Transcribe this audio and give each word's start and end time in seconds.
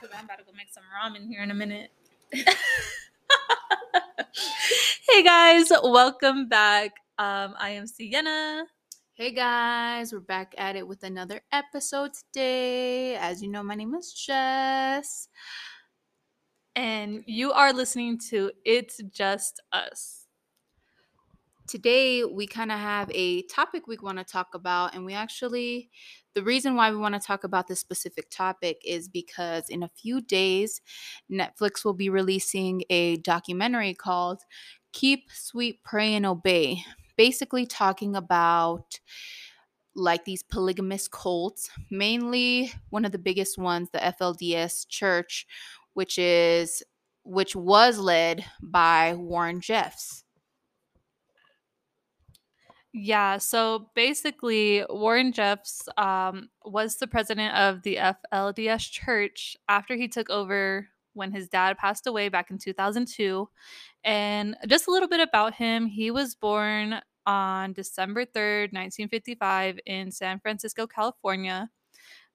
Because 0.00 0.16
I'm 0.16 0.24
about 0.24 0.38
to 0.38 0.44
go 0.44 0.52
make 0.56 0.72
some 0.72 0.84
ramen 0.96 1.28
here 1.28 1.42
in 1.42 1.50
a 1.50 1.54
minute. 1.54 1.90
hey 5.10 5.22
guys, 5.22 5.70
welcome 5.82 6.48
back. 6.48 6.92
Um, 7.18 7.54
I 7.58 7.70
am 7.70 7.84
Cienna. 7.84 8.62
Hey 9.12 9.32
guys, 9.32 10.14
we're 10.14 10.20
back 10.20 10.54
at 10.56 10.76
it 10.76 10.88
with 10.88 11.02
another 11.02 11.42
episode 11.52 12.12
today. 12.14 13.16
As 13.16 13.42
you 13.42 13.48
know, 13.48 13.62
my 13.62 13.74
name 13.74 13.94
is 13.94 14.14
Jes. 14.26 15.28
And 16.74 17.22
you 17.26 17.52
are 17.52 17.74
listening 17.74 18.18
to 18.30 18.52
It's 18.64 19.02
Just 19.12 19.60
Us. 19.70 20.28
Today, 21.66 22.24
we 22.24 22.46
kind 22.46 22.72
of 22.72 22.78
have 22.78 23.10
a 23.12 23.42
topic 23.42 23.86
we 23.86 23.98
want 24.00 24.16
to 24.16 24.24
talk 24.24 24.54
about, 24.54 24.94
and 24.94 25.04
we 25.04 25.12
actually, 25.12 25.90
the 26.34 26.42
reason 26.42 26.76
why 26.76 26.90
we 26.90 26.96
want 26.96 27.14
to 27.14 27.20
talk 27.20 27.44
about 27.44 27.66
this 27.66 27.80
specific 27.80 28.30
topic 28.30 28.80
is 28.84 29.08
because 29.08 29.68
in 29.68 29.82
a 29.82 29.88
few 29.88 30.20
days, 30.20 30.80
Netflix 31.30 31.84
will 31.84 31.94
be 31.94 32.08
releasing 32.08 32.82
a 32.88 33.16
documentary 33.18 33.94
called 33.94 34.42
Keep 34.92 35.30
Sweet, 35.32 35.82
Pray, 35.84 36.14
and 36.14 36.26
Obey, 36.26 36.84
basically 37.16 37.66
talking 37.66 38.14
about 38.14 39.00
like 39.96 40.24
these 40.24 40.42
polygamous 40.42 41.08
cults, 41.08 41.68
mainly 41.90 42.72
one 42.90 43.04
of 43.04 43.12
the 43.12 43.18
biggest 43.18 43.58
ones, 43.58 43.88
the 43.92 43.98
FLDS 43.98 44.88
Church, 44.88 45.46
which 45.94 46.18
is 46.18 46.82
which 47.24 47.54
was 47.54 47.98
led 47.98 48.44
by 48.62 49.14
Warren 49.14 49.60
Jeffs. 49.60 50.24
Yeah, 52.92 53.38
so 53.38 53.90
basically, 53.94 54.84
Warren 54.90 55.32
Jeffs 55.32 55.88
um, 55.96 56.50
was 56.64 56.96
the 56.96 57.06
president 57.06 57.54
of 57.56 57.82
the 57.82 57.96
FLDS 57.96 58.90
Church 58.90 59.56
after 59.68 59.94
he 59.94 60.08
took 60.08 60.28
over 60.28 60.88
when 61.14 61.30
his 61.32 61.48
dad 61.48 61.78
passed 61.78 62.06
away 62.06 62.28
back 62.28 62.50
in 62.50 62.58
2002. 62.58 63.48
And 64.02 64.56
just 64.66 64.88
a 64.88 64.90
little 64.90 65.08
bit 65.08 65.20
about 65.20 65.54
him 65.54 65.86
he 65.86 66.10
was 66.10 66.34
born 66.34 67.00
on 67.26 67.72
December 67.74 68.72
3rd, 68.72 68.72
1955, 69.06 69.78
in 69.86 70.10
San 70.10 70.40
Francisco, 70.40 70.86
California. 70.86 71.70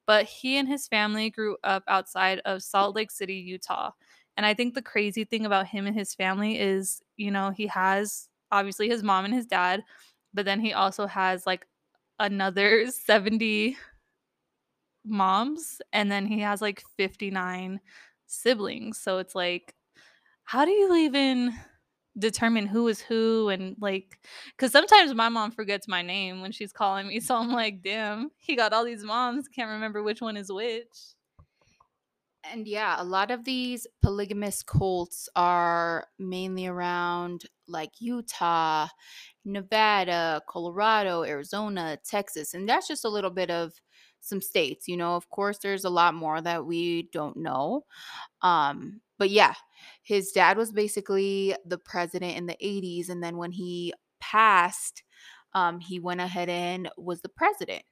But 0.08 0.26
he 0.26 0.58
and 0.58 0.68
his 0.68 0.88
family 0.88 1.30
grew 1.30 1.58
up 1.64 1.84
outside 1.88 2.40
of 2.46 2.62
Salt 2.64 2.96
Lake 2.96 3.12
City, 3.12 3.36
Utah. 3.36 3.92
And 4.38 4.46
I 4.46 4.54
think 4.54 4.74
the 4.76 4.82
crazy 4.82 5.24
thing 5.24 5.46
about 5.46 5.68
him 5.68 5.88
and 5.88 5.96
his 5.98 6.14
family 6.14 6.60
is, 6.60 7.02
you 7.18 7.32
know, 7.32 7.50
he 7.52 7.68
has 7.68 8.30
obviously 8.52 8.88
his 8.90 9.04
mom 9.04 9.26
and 9.26 9.34
his 9.34 9.46
dad 9.48 9.84
but 10.36 10.46
then 10.46 10.60
he 10.60 10.74
also 10.74 11.08
has 11.08 11.48
like 11.48 11.68
another 12.20 12.92
70 12.92 13.78
moms 15.06 15.82
and 15.94 16.12
then 16.12 16.26
he 16.26 16.40
has 16.42 16.62
like 16.62 16.84
59 16.98 17.80
siblings. 18.28 19.00
So 19.00 19.20
it's 19.20 19.36
like 19.36 19.76
how 20.44 20.66
do 20.66 20.72
you 20.72 20.96
even 20.96 21.54
determine 22.18 22.68
who 22.68 22.88
is 22.88 23.02
who 23.02 23.50
and 23.50 23.76
like 23.82 24.20
because 24.56 24.72
sometimes 24.72 25.14
my 25.14 25.30
mom 25.30 25.52
forgets 25.52 25.88
my 25.88 26.02
name 26.02 26.42
when 26.42 26.52
she's 26.52 26.74
calling 26.74 27.08
me. 27.08 27.20
So 27.20 27.36
i'm 27.36 27.52
like 27.52 27.82
damn 27.84 28.32
he 28.38 28.56
got 28.56 28.74
all 28.74 28.86
these 28.86 29.04
moms 29.04 29.48
can't 29.50 29.70
remember 29.72 30.04
which 30.04 30.22
one 30.22 30.38
is 30.38 30.52
which 30.52 31.15
and 32.52 32.68
yeah, 32.68 32.96
a 33.00 33.04
lot 33.04 33.32
of 33.32 33.44
these 33.44 33.88
polygamous 34.02 34.64
cults 34.64 35.28
are 35.36 36.08
mainly 36.20 36.68
around 36.68 37.44
like 37.68 37.92
Utah, 38.00 38.88
Nevada, 39.44 40.42
Colorado, 40.48 41.24
Arizona, 41.24 41.98
Texas. 42.06 42.54
And 42.54 42.68
that's 42.68 42.88
just 42.88 43.06
a 43.06 43.10
little 43.10 43.30
bit 43.32 43.50
of 43.52 43.74
some 44.22 44.42
states. 44.42 44.88
You 44.88 44.98
know, 44.98 45.16
of 45.16 45.30
course, 45.30 45.60
there's 45.60 45.86
a 45.86 45.90
lot 45.90 46.14
more 46.14 46.42
that 46.42 46.66
we 46.66 47.04
don't 47.12 47.38
know. 47.38 47.86
Um, 48.42 49.02
but 49.18 49.30
yeah, 49.30 49.54
his 50.04 50.32
dad 50.32 50.58
was 50.58 50.72
basically 50.72 51.56
the 51.66 51.78
president 51.78 52.38
in 52.38 52.46
the 52.48 52.58
80s. 52.62 53.10
And 53.10 53.24
then 53.24 53.38
when 53.38 53.52
he 53.52 53.94
passed, 54.20 55.04
um, 55.54 55.80
he 55.80 56.00
went 56.00 56.22
ahead 56.22 56.50
and 56.50 56.90
was 56.98 57.22
the 57.22 57.30
president. 57.30 57.84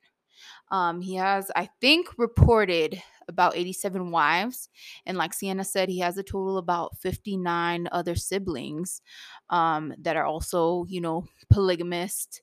Um, 0.71 1.01
he 1.01 1.15
has, 1.15 1.51
I 1.55 1.69
think, 1.81 2.07
reported 2.17 3.01
about 3.27 3.55
87 3.55 4.11
wives. 4.11 4.69
And 5.05 5.17
like 5.17 5.33
Cienna 5.33 5.63
said, 5.65 5.89
he 5.89 5.99
has 5.99 6.17
a 6.17 6.23
total 6.23 6.57
about 6.57 6.97
59 6.97 7.87
other 7.91 8.15
siblings 8.15 9.01
um, 9.49 9.93
that 9.99 10.15
are 10.17 10.25
also, 10.25 10.85
you 10.89 11.01
know, 11.01 11.27
polygamist. 11.51 12.41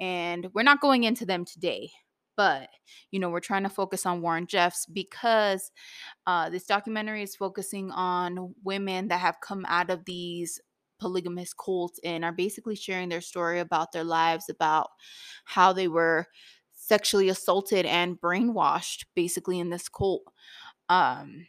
And 0.00 0.48
we're 0.54 0.62
not 0.62 0.80
going 0.80 1.04
into 1.04 1.26
them 1.26 1.44
today. 1.44 1.90
But, 2.34 2.70
you 3.10 3.20
know, 3.20 3.28
we're 3.28 3.40
trying 3.40 3.64
to 3.64 3.68
focus 3.68 4.06
on 4.06 4.22
Warren 4.22 4.46
Jeffs 4.46 4.86
because 4.86 5.70
uh, 6.26 6.48
this 6.48 6.64
documentary 6.64 7.22
is 7.22 7.36
focusing 7.36 7.90
on 7.90 8.54
women 8.64 9.08
that 9.08 9.20
have 9.20 9.40
come 9.42 9.66
out 9.68 9.90
of 9.90 10.06
these 10.06 10.58
polygamous 10.98 11.52
cults 11.52 12.00
and 12.04 12.24
are 12.24 12.32
basically 12.32 12.76
sharing 12.76 13.10
their 13.10 13.20
story 13.20 13.60
about 13.60 13.92
their 13.92 14.04
lives, 14.04 14.48
about 14.48 14.88
how 15.44 15.74
they 15.74 15.88
were 15.88 16.26
sexually 16.92 17.30
assaulted 17.30 17.86
and 17.86 18.20
brainwashed 18.20 19.06
basically 19.14 19.58
in 19.58 19.70
this 19.70 19.88
cult. 19.88 20.24
Um, 20.90 21.46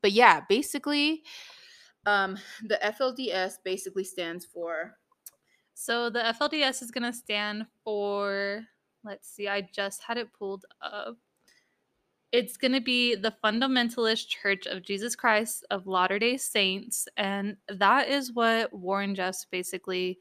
but 0.00 0.12
yeah, 0.12 0.40
basically, 0.48 1.24
um, 2.06 2.38
the 2.64 2.78
FLDS 2.82 3.56
basically 3.62 4.04
stands 4.04 4.46
for. 4.46 4.96
So 5.74 6.08
the 6.08 6.34
FLDS 6.40 6.82
is 6.82 6.90
going 6.90 7.04
to 7.04 7.12
stand 7.12 7.66
for, 7.84 8.64
let's 9.04 9.28
see, 9.28 9.46
I 9.46 9.60
just 9.60 10.02
had 10.02 10.16
it 10.16 10.32
pulled 10.32 10.64
up. 10.80 11.18
It's 12.32 12.56
going 12.56 12.72
to 12.72 12.80
be 12.80 13.14
the 13.14 13.34
Fundamentalist 13.44 14.26
Church 14.28 14.66
of 14.66 14.82
Jesus 14.82 15.14
Christ 15.14 15.66
of 15.70 15.86
Latter 15.86 16.18
day 16.18 16.38
Saints. 16.38 17.08
And 17.18 17.58
that 17.68 18.08
is 18.08 18.32
what 18.32 18.72
Warren 18.72 19.14
Jeffs 19.14 19.44
basically 19.44 20.18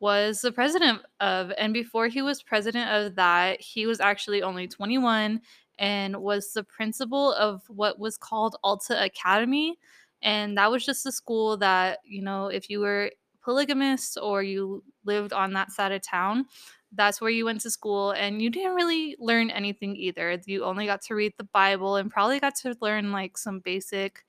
was 0.00 0.40
the 0.40 0.52
president 0.52 1.02
of. 1.20 1.52
And 1.58 1.72
before 1.72 2.08
he 2.08 2.22
was 2.22 2.42
president 2.42 2.90
of 2.90 3.14
that, 3.16 3.60
he 3.60 3.86
was 3.86 4.00
actually 4.00 4.42
only 4.42 4.68
21 4.68 5.40
and 5.78 6.16
was 6.16 6.52
the 6.52 6.64
principal 6.64 7.32
of 7.34 7.62
what 7.68 7.98
was 7.98 8.16
called 8.16 8.56
Alta 8.62 9.02
Academy. 9.02 9.78
And 10.22 10.58
that 10.58 10.70
was 10.70 10.84
just 10.84 11.06
a 11.06 11.12
school 11.12 11.56
that, 11.58 12.00
you 12.04 12.22
know, 12.22 12.48
if 12.48 12.68
you 12.68 12.80
were 12.80 13.10
polygamous 13.42 14.16
or 14.16 14.42
you 14.42 14.82
lived 15.04 15.32
on 15.32 15.52
that 15.52 15.70
side 15.70 15.92
of 15.92 16.02
town, 16.02 16.46
that's 16.92 17.20
where 17.20 17.30
you 17.30 17.44
went 17.44 17.60
to 17.60 17.70
school 17.70 18.12
and 18.12 18.40
you 18.40 18.50
didn't 18.50 18.74
really 18.74 19.14
learn 19.18 19.50
anything 19.50 19.94
either. 19.94 20.40
You 20.46 20.64
only 20.64 20.86
got 20.86 21.02
to 21.02 21.14
read 21.14 21.34
the 21.36 21.44
Bible 21.44 21.96
and 21.96 22.10
probably 22.10 22.40
got 22.40 22.56
to 22.56 22.74
learn 22.80 23.12
like 23.12 23.36
some 23.38 23.60
basic 23.60 24.24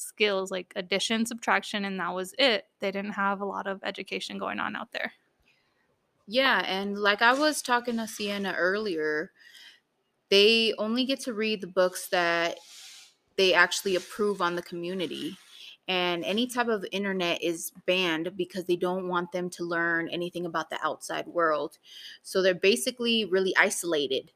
skills 0.00 0.50
like 0.50 0.72
addition, 0.76 1.26
subtraction, 1.26 1.84
and 1.84 2.00
that 2.00 2.14
was 2.14 2.34
it. 2.38 2.66
They 2.80 2.90
didn't 2.90 3.12
have 3.12 3.40
a 3.40 3.46
lot 3.46 3.66
of 3.66 3.80
education 3.84 4.38
going 4.38 4.58
on 4.58 4.76
out 4.76 4.92
there. 4.92 5.12
Yeah, 6.26 6.62
and 6.66 6.96
like 6.96 7.22
I 7.22 7.32
was 7.32 7.60
talking 7.60 7.96
to 7.96 8.06
Cienna 8.06 8.54
earlier, 8.56 9.32
they 10.30 10.72
only 10.78 11.04
get 11.04 11.20
to 11.20 11.34
read 11.34 11.60
the 11.60 11.66
books 11.66 12.08
that 12.08 12.58
they 13.36 13.52
actually 13.52 13.96
approve 13.96 14.40
on 14.40 14.54
the 14.54 14.62
community. 14.62 15.36
And 15.88 16.24
any 16.24 16.46
type 16.46 16.68
of 16.68 16.86
internet 16.92 17.42
is 17.42 17.72
banned 17.84 18.36
because 18.36 18.64
they 18.64 18.76
don't 18.76 19.08
want 19.08 19.32
them 19.32 19.50
to 19.50 19.64
learn 19.64 20.08
anything 20.08 20.46
about 20.46 20.70
the 20.70 20.78
outside 20.84 21.26
world. 21.26 21.78
So 22.22 22.42
they're 22.42 22.54
basically 22.54 23.24
really 23.24 23.52
isolated. 23.56 24.30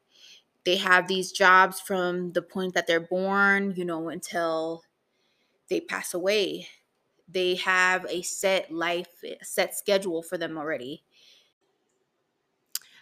They 0.65 0.75
have 0.75 1.07
these 1.07 1.31
jobs 1.31 1.79
from 1.79 2.33
the 2.33 2.41
point 2.41 2.73
that 2.73 2.87
they're 2.87 2.99
born, 2.99 3.73
you 3.77 3.85
know, 3.85 4.09
until 4.09 4.83
they 5.69 5.81
pass 5.81 6.13
away. 6.13 6.67
They 7.27 7.55
have 7.55 8.05
a 8.07 8.21
set 8.21 8.71
life, 8.71 9.09
eh, 9.25 9.35
set 9.41 9.75
schedule 9.75 10.21
for 10.21 10.37
them 10.37 10.57
already. 10.57 11.03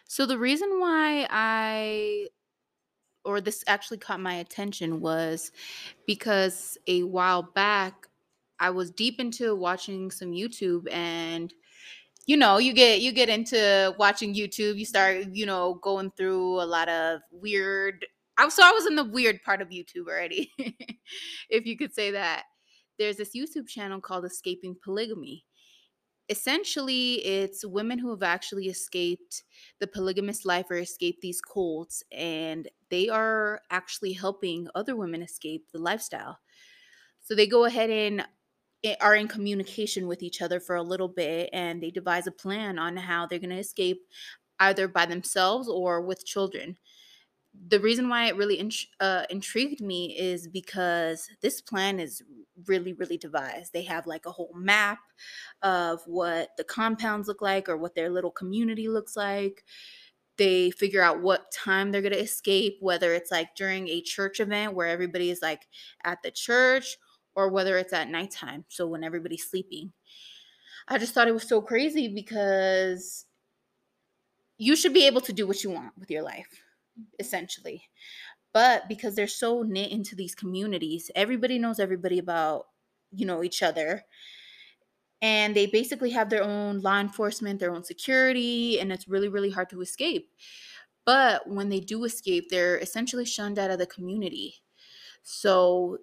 So 0.06 0.26
the 0.26 0.38
reason 0.38 0.80
why 0.80 1.28
I 1.30 2.28
or 3.26 3.40
this 3.40 3.64
actually 3.68 3.98
caught 3.98 4.20
my 4.20 4.36
attention 4.36 5.00
was 5.00 5.52
because 6.06 6.78
a 6.88 7.04
while 7.04 7.42
back 7.42 8.08
I 8.60 8.70
was 8.70 8.92
deep 8.92 9.20
into 9.20 9.56
watching 9.56 10.12
some 10.12 10.32
YouTube 10.32 10.92
and 10.92 11.54
you 12.26 12.38
know 12.38 12.58
you 12.58 12.74
get 12.74 13.02
you 13.02 13.12
get 13.12 13.30
into 13.30 13.94
watching 13.98 14.34
youtube 14.34 14.78
you 14.78 14.86
start 14.86 15.26
you 15.32 15.46
know 15.46 15.76
going 15.82 16.12
through 16.12 16.62
a 16.62 16.64
lot 16.64 16.88
of 16.90 17.20
weird 17.32 18.06
I, 18.38 18.48
so 18.50 18.64
i 18.64 18.72
was 18.72 18.86
in 18.86 18.96
the 18.96 19.04
weird 19.04 19.42
part 19.44 19.62
of 19.62 19.70
youtube 19.70 20.08
already 20.08 20.52
if 21.50 21.66
you 21.66 21.78
could 21.78 21.94
say 21.94 22.12
that 22.12 22.44
there's 22.98 23.18
this 23.18 23.36
YouTube 23.36 23.68
channel 23.68 24.02
called 24.02 24.26
Escaping 24.26 24.78
Polygamy. 24.84 25.46
Essentially, 26.30 27.16
it's 27.26 27.66
women 27.66 28.00
who 28.00 28.10
have 28.12 28.24
actually 28.24 28.68
escaped 28.68 29.44
the 29.80 29.88
polygamous 29.88 30.46
life 30.46 30.68
or 30.72 30.78
escaped 30.78 31.22
these 31.22 31.42
cults, 31.42 32.04
and 32.12 32.70
they 32.90 33.10
are 33.10 33.62
actually 33.70 34.14
helping 34.14 34.70
other 34.74 34.96
women 34.96 35.22
escape 35.22 35.72
the 35.72 35.80
lifestyle. 35.80 36.40
So 37.22 37.36
they 37.36 37.48
go 37.48 37.66
ahead 37.66 37.90
and 37.90 38.28
eh, 38.84 38.96
are 39.02 39.16
in 39.16 39.28
communication 39.28 40.08
with 40.08 40.24
each 40.24 40.42
other 40.42 40.60
for 40.60 40.76
a 40.76 40.84
little 40.84 41.08
bit, 41.10 41.50
and 41.54 41.82
they 41.84 41.92
devise 41.92 42.28
a 42.28 42.32
plan 42.32 42.80
on 42.80 42.98
how 42.98 43.26
they're 43.28 43.40
going 43.40 43.50
to 43.52 43.58
escape 43.58 44.02
either 44.60 44.88
by 44.88 45.06
themselves 45.06 45.68
or 45.70 46.02
with 46.02 46.26
children. 46.26 46.78
The 47.68 47.80
reason 47.80 48.10
why 48.10 48.26
it 48.26 48.36
really 48.36 48.72
uh, 49.00 49.24
intrigued 49.30 49.82
me 49.82 50.18
is 50.18 50.48
because 50.48 51.30
this 51.42 51.62
plan 51.62 52.00
is 52.00 52.22
really 52.68 52.94
really 52.94 53.18
devised. 53.18 53.74
They 53.74 53.84
have 53.84 54.08
like 54.08 54.26
a 54.26 54.32
whole 54.32 54.54
map 54.56 55.00
of 55.62 56.02
what 56.06 56.50
the 56.58 56.64
compounds 56.64 57.28
look 57.28 57.42
like 57.42 57.70
or 57.70 57.78
what 57.78 57.96
their 57.96 58.10
little 58.10 58.32
community 58.32 58.88
looks 58.88 59.16
like. 59.16 59.64
They 60.38 60.72
figure 60.72 61.04
out 61.04 61.22
what 61.22 61.52
time 61.52 61.92
they're 61.92 62.02
going 62.02 62.14
to 62.14 62.20
escape 62.20 62.78
whether 62.80 63.14
it's 63.14 63.32
like 63.32 63.56
during 63.56 63.88
a 63.88 64.02
church 64.02 64.40
event 64.40 64.74
where 64.74 64.88
everybody 64.88 65.30
is 65.30 65.42
like 65.42 65.68
at 66.04 66.24
the 66.24 66.32
church 66.32 66.98
or 67.36 67.50
whether 67.50 67.78
it's 67.78 67.94
at 67.94 68.10
nighttime 68.10 68.66
so 68.68 68.88
when 68.88 69.04
everybody's 69.04 69.48
sleeping. 69.48 69.94
I 70.88 70.98
just 70.98 71.14
thought 71.14 71.28
it 71.28 71.34
was 71.34 71.48
so 71.48 71.62
crazy 71.62 72.08
because 72.08 73.26
you 74.58 74.76
should 74.76 74.94
be 74.94 75.08
able 75.08 75.22
to 75.22 75.34
do 75.34 75.48
what 75.48 75.64
you 75.64 75.70
want 75.70 75.98
with 75.98 76.12
your 76.12 76.24
life 76.24 76.63
essentially. 77.20 77.84
But 78.54 78.88
because 78.88 79.16
they're 79.16 79.28
so 79.28 79.64
knit 79.64 79.92
into 79.92 80.16
these 80.16 80.36
communities, 80.36 81.10
everybody 81.16 81.58
knows 81.58 81.80
everybody 81.80 82.20
about, 82.20 82.68
you 83.12 83.26
know, 83.26 83.44
each 83.44 83.64
other. 83.64 84.04
And 85.22 85.56
they 85.56 85.66
basically 85.66 86.12
have 86.12 86.30
their 86.30 86.44
own 86.44 86.82
law 86.82 87.00
enforcement, 87.00 87.60
their 87.60 87.74
own 87.74 87.84
security, 87.84 88.80
and 88.80 88.92
it's 88.92 89.08
really, 89.08 89.30
really 89.30 89.50
hard 89.50 89.70
to 89.70 89.82
escape. 89.82 90.30
But 91.06 91.50
when 91.50 91.70
they 91.70 91.80
do 91.80 92.04
escape, 92.04 92.50
they're 92.50 92.78
essentially 92.78 93.26
shunned 93.26 93.58
out 93.58 93.72
of 93.72 93.80
the 93.80 93.86
community. 93.88 94.56
So 95.24 95.98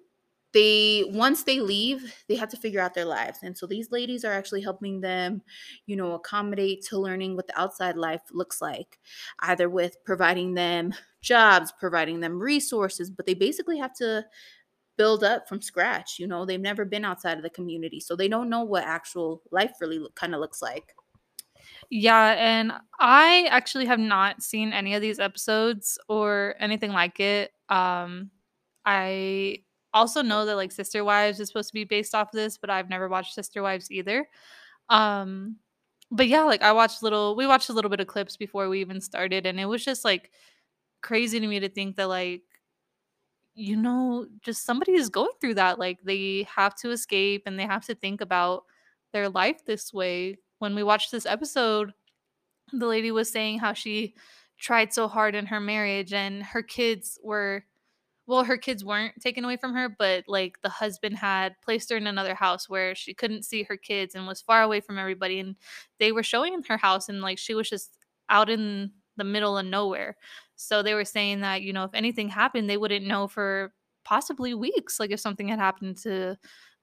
they 0.53 1.05
once 1.09 1.43
they 1.43 1.59
leave 1.59 2.13
they 2.27 2.35
have 2.35 2.49
to 2.49 2.57
figure 2.57 2.81
out 2.81 2.93
their 2.93 3.05
lives 3.05 3.39
and 3.43 3.57
so 3.57 3.65
these 3.65 3.91
ladies 3.91 4.25
are 4.25 4.33
actually 4.33 4.61
helping 4.61 5.01
them 5.01 5.41
you 5.85 5.95
know 5.95 6.13
accommodate 6.13 6.81
to 6.83 6.97
learning 6.99 7.35
what 7.35 7.47
the 7.47 7.59
outside 7.59 7.95
life 7.95 8.21
looks 8.31 8.61
like 8.61 8.99
either 9.41 9.69
with 9.69 9.97
providing 10.03 10.53
them 10.53 10.93
jobs 11.21 11.71
providing 11.79 12.19
them 12.19 12.39
resources 12.39 13.09
but 13.09 13.25
they 13.25 13.33
basically 13.33 13.77
have 13.77 13.93
to 13.93 14.25
build 14.97 15.23
up 15.23 15.47
from 15.47 15.61
scratch 15.61 16.19
you 16.19 16.27
know 16.27 16.45
they've 16.45 16.61
never 16.61 16.85
been 16.85 17.05
outside 17.05 17.37
of 17.37 17.43
the 17.43 17.49
community 17.49 17.99
so 17.99 18.15
they 18.15 18.27
don't 18.27 18.49
know 18.49 18.63
what 18.63 18.83
actual 18.83 19.41
life 19.51 19.73
really 19.81 20.05
kind 20.15 20.35
of 20.35 20.41
looks 20.41 20.61
like 20.61 20.93
Yeah, 21.89 22.35
and 22.37 22.71
I 22.99 23.47
actually 23.49 23.85
have 23.85 23.99
not 23.99 24.41
seen 24.41 24.73
any 24.73 24.95
of 24.95 25.01
these 25.01 25.19
episodes 25.19 25.97
or 26.07 26.55
anything 26.59 26.91
like 26.91 27.19
it. 27.19 27.51
Um, 27.69 28.31
I 28.85 29.59
also 29.93 30.21
know 30.21 30.45
that 30.45 30.55
like 30.55 30.71
Sister 30.71 31.03
Wives 31.03 31.39
is 31.39 31.47
supposed 31.47 31.69
to 31.69 31.73
be 31.73 31.83
based 31.83 32.15
off 32.15 32.29
of 32.29 32.33
this, 32.33 32.57
but 32.57 32.69
I've 32.69 32.89
never 32.89 33.07
watched 33.09 33.33
Sister 33.33 33.61
Wives 33.61 33.91
either. 33.91 34.27
Um, 34.89 35.57
but 36.11 36.27
yeah, 36.27 36.43
like 36.43 36.61
I 36.61 36.73
watched 36.73 37.03
little 37.03 37.35
we 37.35 37.47
watched 37.47 37.69
a 37.69 37.73
little 37.73 37.89
bit 37.89 37.99
of 38.01 38.07
clips 38.07 38.37
before 38.37 38.69
we 38.69 38.81
even 38.81 39.01
started 39.01 39.45
and 39.45 39.59
it 39.59 39.65
was 39.65 39.83
just 39.83 40.03
like 40.03 40.31
crazy 41.01 41.39
to 41.39 41.47
me 41.47 41.59
to 41.59 41.69
think 41.69 41.95
that 41.95 42.09
like 42.09 42.43
you 43.53 43.75
know, 43.75 44.27
just 44.41 44.65
somebody 44.65 44.93
is 44.93 45.09
going 45.09 45.31
through 45.39 45.55
that 45.55 45.77
like 45.79 46.01
they 46.03 46.47
have 46.55 46.75
to 46.75 46.91
escape 46.91 47.43
and 47.45 47.59
they 47.59 47.65
have 47.65 47.85
to 47.85 47.95
think 47.95 48.21
about 48.21 48.63
their 49.13 49.29
life 49.29 49.65
this 49.65 49.93
way. 49.93 50.37
When 50.59 50.75
we 50.75 50.83
watched 50.83 51.11
this 51.11 51.25
episode, 51.25 51.93
the 52.71 52.87
lady 52.87 53.11
was 53.11 53.29
saying 53.29 53.59
how 53.59 53.73
she 53.73 54.15
tried 54.57 54.93
so 54.93 55.07
hard 55.07 55.35
in 55.35 55.47
her 55.47 55.59
marriage 55.59 56.13
and 56.13 56.43
her 56.43 56.61
kids 56.61 57.19
were 57.23 57.65
well 58.31 58.45
her 58.45 58.57
kids 58.57 58.85
weren't 58.85 59.21
taken 59.21 59.45
away 59.45 59.57
from 59.57 59.75
her 59.75 59.89
but 59.89 60.23
like 60.27 60.61
the 60.63 60.69
husband 60.69 61.17
had 61.17 61.55
placed 61.63 61.91
her 61.91 61.97
in 61.97 62.07
another 62.07 62.35
house 62.35 62.69
where 62.69 62.95
she 62.95 63.13
couldn't 63.13 63.45
see 63.45 63.63
her 63.63 63.77
kids 63.77 64.15
and 64.15 64.27
was 64.27 64.41
far 64.41 64.63
away 64.63 64.81
from 64.81 64.97
everybody 64.99 65.39
and 65.39 65.55
they 65.99 66.11
were 66.11 66.23
showing 66.23 66.61
her 66.63 66.77
house 66.77 67.09
and 67.09 67.21
like 67.21 67.37
she 67.37 67.53
was 67.55 67.69
just 67.69 67.97
out 68.29 68.49
in 68.49 68.91
the 69.17 69.23
middle 69.23 69.57
of 69.57 69.65
nowhere 69.65 70.17
so 70.55 70.81
they 70.83 70.93
were 70.95 71.05
saying 71.05 71.41
that 71.41 71.61
you 71.61 71.73
know 71.73 71.83
if 71.83 71.93
anything 71.93 72.29
happened 72.29 72.69
they 72.69 72.77
wouldn't 72.77 73.05
know 73.05 73.27
for 73.27 73.73
possibly 74.05 74.53
weeks 74.53 74.99
like 74.99 75.11
if 75.11 75.19
something 75.19 75.47
had 75.49 75.59
happened 75.59 75.97
to 75.97 76.37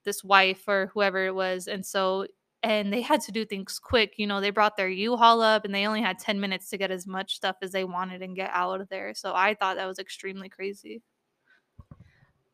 this 0.04 0.22
wife 0.24 0.64
or 0.68 0.90
whoever 0.94 1.24
it 1.26 1.34
was 1.34 1.66
and 1.68 1.84
so 1.84 2.26
and 2.62 2.92
they 2.92 3.02
had 3.02 3.20
to 3.20 3.30
do 3.30 3.44
things 3.44 3.78
quick. 3.78 4.14
You 4.16 4.26
know, 4.26 4.40
they 4.40 4.50
brought 4.50 4.76
their 4.76 4.88
U-Haul 4.88 5.42
up 5.42 5.64
and 5.64 5.72
they 5.72 5.86
only 5.86 6.02
had 6.02 6.18
10 6.18 6.40
minutes 6.40 6.68
to 6.70 6.78
get 6.78 6.90
as 6.90 7.06
much 7.06 7.36
stuff 7.36 7.56
as 7.62 7.70
they 7.70 7.84
wanted 7.84 8.20
and 8.20 8.34
get 8.34 8.50
out 8.52 8.80
of 8.80 8.88
there. 8.88 9.14
So 9.14 9.32
I 9.34 9.54
thought 9.54 9.76
that 9.76 9.86
was 9.86 10.00
extremely 10.00 10.48
crazy. 10.48 11.02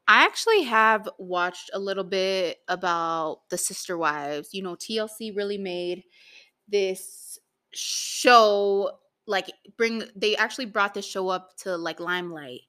I 0.07 0.25
actually 0.25 0.63
have 0.65 1.09
watched 1.19 1.71
a 1.73 1.79
little 1.79 2.05
bit 2.05 2.59
about 2.69 3.41
the 3.51 3.57
Sister 3.59 3.97
Wives. 3.97 4.51
You 4.53 4.63
know, 4.63 4.77
TLC 4.77 5.35
really 5.35 5.59
made 5.59 6.05
this 6.69 7.39
show 7.75 8.93
like 9.27 9.53
bring 9.77 10.05
they 10.17 10.37
actually 10.37 10.67
brought 10.67 10.95
this 10.95 11.07
show 11.07 11.29
up 11.29 11.57
to 11.59 11.77
like 11.77 12.01
limelight 12.01 12.61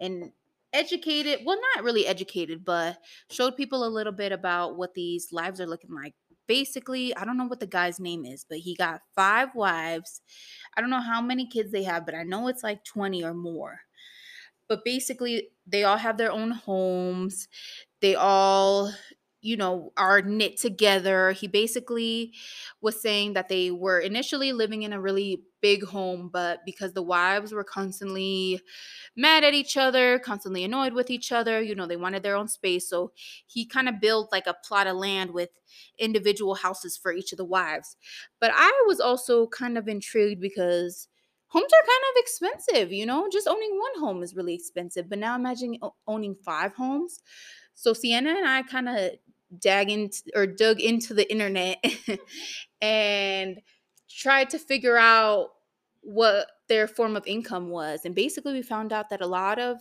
and 0.00 0.32
educated 0.72 1.40
well 1.46 1.58
not 1.76 1.84
really 1.84 2.06
educated 2.06 2.64
but 2.64 2.98
showed 3.30 3.56
people 3.56 3.84
a 3.84 3.88
little 3.88 4.12
bit 4.12 4.32
about 4.32 4.76
what 4.76 4.94
these 4.94 5.28
lives 5.32 5.60
are 5.60 5.66
looking 5.66 5.94
like 5.94 6.14
basically 6.46 7.14
i 7.16 7.24
don't 7.24 7.36
know 7.38 7.46
what 7.46 7.60
the 7.60 7.66
guy's 7.66 8.00
name 8.00 8.24
is 8.24 8.44
but 8.48 8.58
he 8.58 8.74
got 8.76 9.00
five 9.16 9.48
wives 9.54 10.20
i 10.76 10.80
don't 10.80 10.90
know 10.90 11.00
how 11.00 11.20
many 11.20 11.46
kids 11.46 11.72
they 11.72 11.82
have 11.84 12.06
but 12.06 12.14
i 12.14 12.22
know 12.22 12.48
it's 12.48 12.62
like 12.64 12.84
20 12.84 13.24
or 13.24 13.34
more 13.34 13.80
but 14.70 14.86
basically 14.86 15.50
they 15.66 15.84
all 15.84 15.98
have 15.98 16.18
their 16.18 16.32
own 16.32 16.52
homes. 16.52 17.48
They 18.00 18.14
all 18.16 18.92
you 19.42 19.56
know 19.58 19.92
are 19.98 20.22
knit 20.22 20.58
together. 20.58 21.32
He 21.32 21.48
basically 21.48 22.34
was 22.82 23.02
saying 23.02 23.34
that 23.34 23.48
they 23.50 23.72
were 23.72 23.98
initially 24.00 24.52
living 24.52 24.84
in 24.84 24.94
a 24.94 25.00
really 25.02 25.42
big 25.62 25.84
home 25.84 26.30
but 26.32 26.60
because 26.66 26.94
the 26.94 27.02
wives 27.02 27.52
were 27.52 27.64
constantly 27.64 28.60
mad 29.16 29.44
at 29.44 29.54
each 29.54 29.76
other 29.76 30.18
constantly 30.18 30.64
annoyed 30.64 30.94
with 30.94 31.10
each 31.10 31.32
other 31.32 31.60
you 31.60 31.74
know 31.74 31.86
they 31.86 31.96
wanted 31.96 32.22
their 32.22 32.36
own 32.36 32.48
space. 32.48 32.88
So 32.88 33.12
he 33.46 33.66
kind 33.66 33.88
of 33.88 34.00
built 34.00 34.32
like 34.32 34.46
a 34.46 34.56
plot 34.66 34.86
of 34.86 34.96
land 34.96 35.32
with 35.32 35.50
individual 35.98 36.54
houses 36.56 36.96
for 36.96 37.12
each 37.12 37.32
of 37.32 37.38
the 37.38 37.44
wives. 37.44 37.96
But 38.40 38.52
i 38.54 38.84
was 38.86 39.00
also 39.00 39.46
kind 39.48 39.78
of 39.78 39.88
intrigued 39.88 40.40
because 40.40 41.08
homes 41.50 41.72
are 41.72 41.86
kind 41.86 42.04
of 42.10 42.16
expensive, 42.16 42.92
you 42.92 43.06
know? 43.06 43.28
Just 43.30 43.48
owning 43.48 43.78
one 43.78 44.00
home 44.00 44.22
is 44.22 44.34
really 44.34 44.54
expensive. 44.54 45.08
But 45.08 45.18
now 45.18 45.34
imagine 45.34 45.78
owning 46.06 46.36
five 46.44 46.74
homes. 46.74 47.20
So 47.74 47.92
Cienna 47.92 48.30
and 48.30 48.48
I 48.48 48.62
kind 48.62 48.88
of 48.88 49.10
into 49.88 50.22
or 50.34 50.46
dug 50.46 50.80
into 50.80 51.12
the 51.12 51.30
internet 51.30 51.84
and 52.80 53.60
tried 54.08 54.50
to 54.50 54.58
figure 54.58 54.96
out 54.96 55.48
what 56.02 56.46
their 56.68 56.86
form 56.86 57.16
of 57.16 57.26
income 57.26 57.68
was. 57.68 58.04
And 58.04 58.14
basically 58.14 58.52
we 58.52 58.62
found 58.62 58.92
out 58.92 59.10
that 59.10 59.20
a 59.20 59.26
lot 59.26 59.58
of 59.58 59.78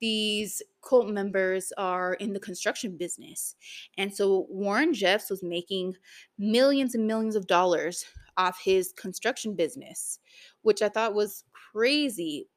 these 0.00 0.62
cult 0.86 1.08
members 1.08 1.72
are 1.76 2.14
in 2.14 2.32
the 2.32 2.40
construction 2.40 2.96
business. 2.96 3.54
And 3.96 4.14
so 4.14 4.46
Warren 4.48 4.94
Jeffs 4.94 5.30
was 5.30 5.42
making 5.42 5.94
millions 6.38 6.94
and 6.94 7.06
millions 7.06 7.36
of 7.36 7.46
dollars 7.46 8.04
off 8.36 8.60
his 8.62 8.92
construction 8.92 9.54
business, 9.54 10.18
which 10.62 10.82
I 10.82 10.88
thought 10.88 11.14
was 11.14 11.44
crazy. 11.72 12.48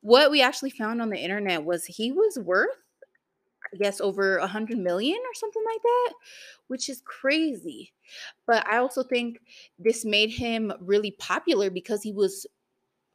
What 0.00 0.30
we 0.30 0.42
actually 0.42 0.70
found 0.70 1.02
on 1.02 1.10
the 1.10 1.18
internet 1.18 1.64
was 1.64 1.84
he 1.84 2.12
was 2.12 2.38
worth, 2.38 2.76
I 3.72 3.76
guess, 3.76 4.00
over 4.00 4.36
a 4.36 4.46
hundred 4.46 4.78
million 4.78 5.16
or 5.16 5.34
something 5.34 5.62
like 5.64 5.82
that, 5.82 6.12
which 6.68 6.88
is 6.88 7.02
crazy. 7.04 7.92
But 8.46 8.66
I 8.66 8.78
also 8.78 9.02
think 9.02 9.38
this 9.78 10.04
made 10.04 10.30
him 10.30 10.72
really 10.80 11.12
popular 11.12 11.70
because 11.70 12.02
he 12.02 12.12
was 12.12 12.46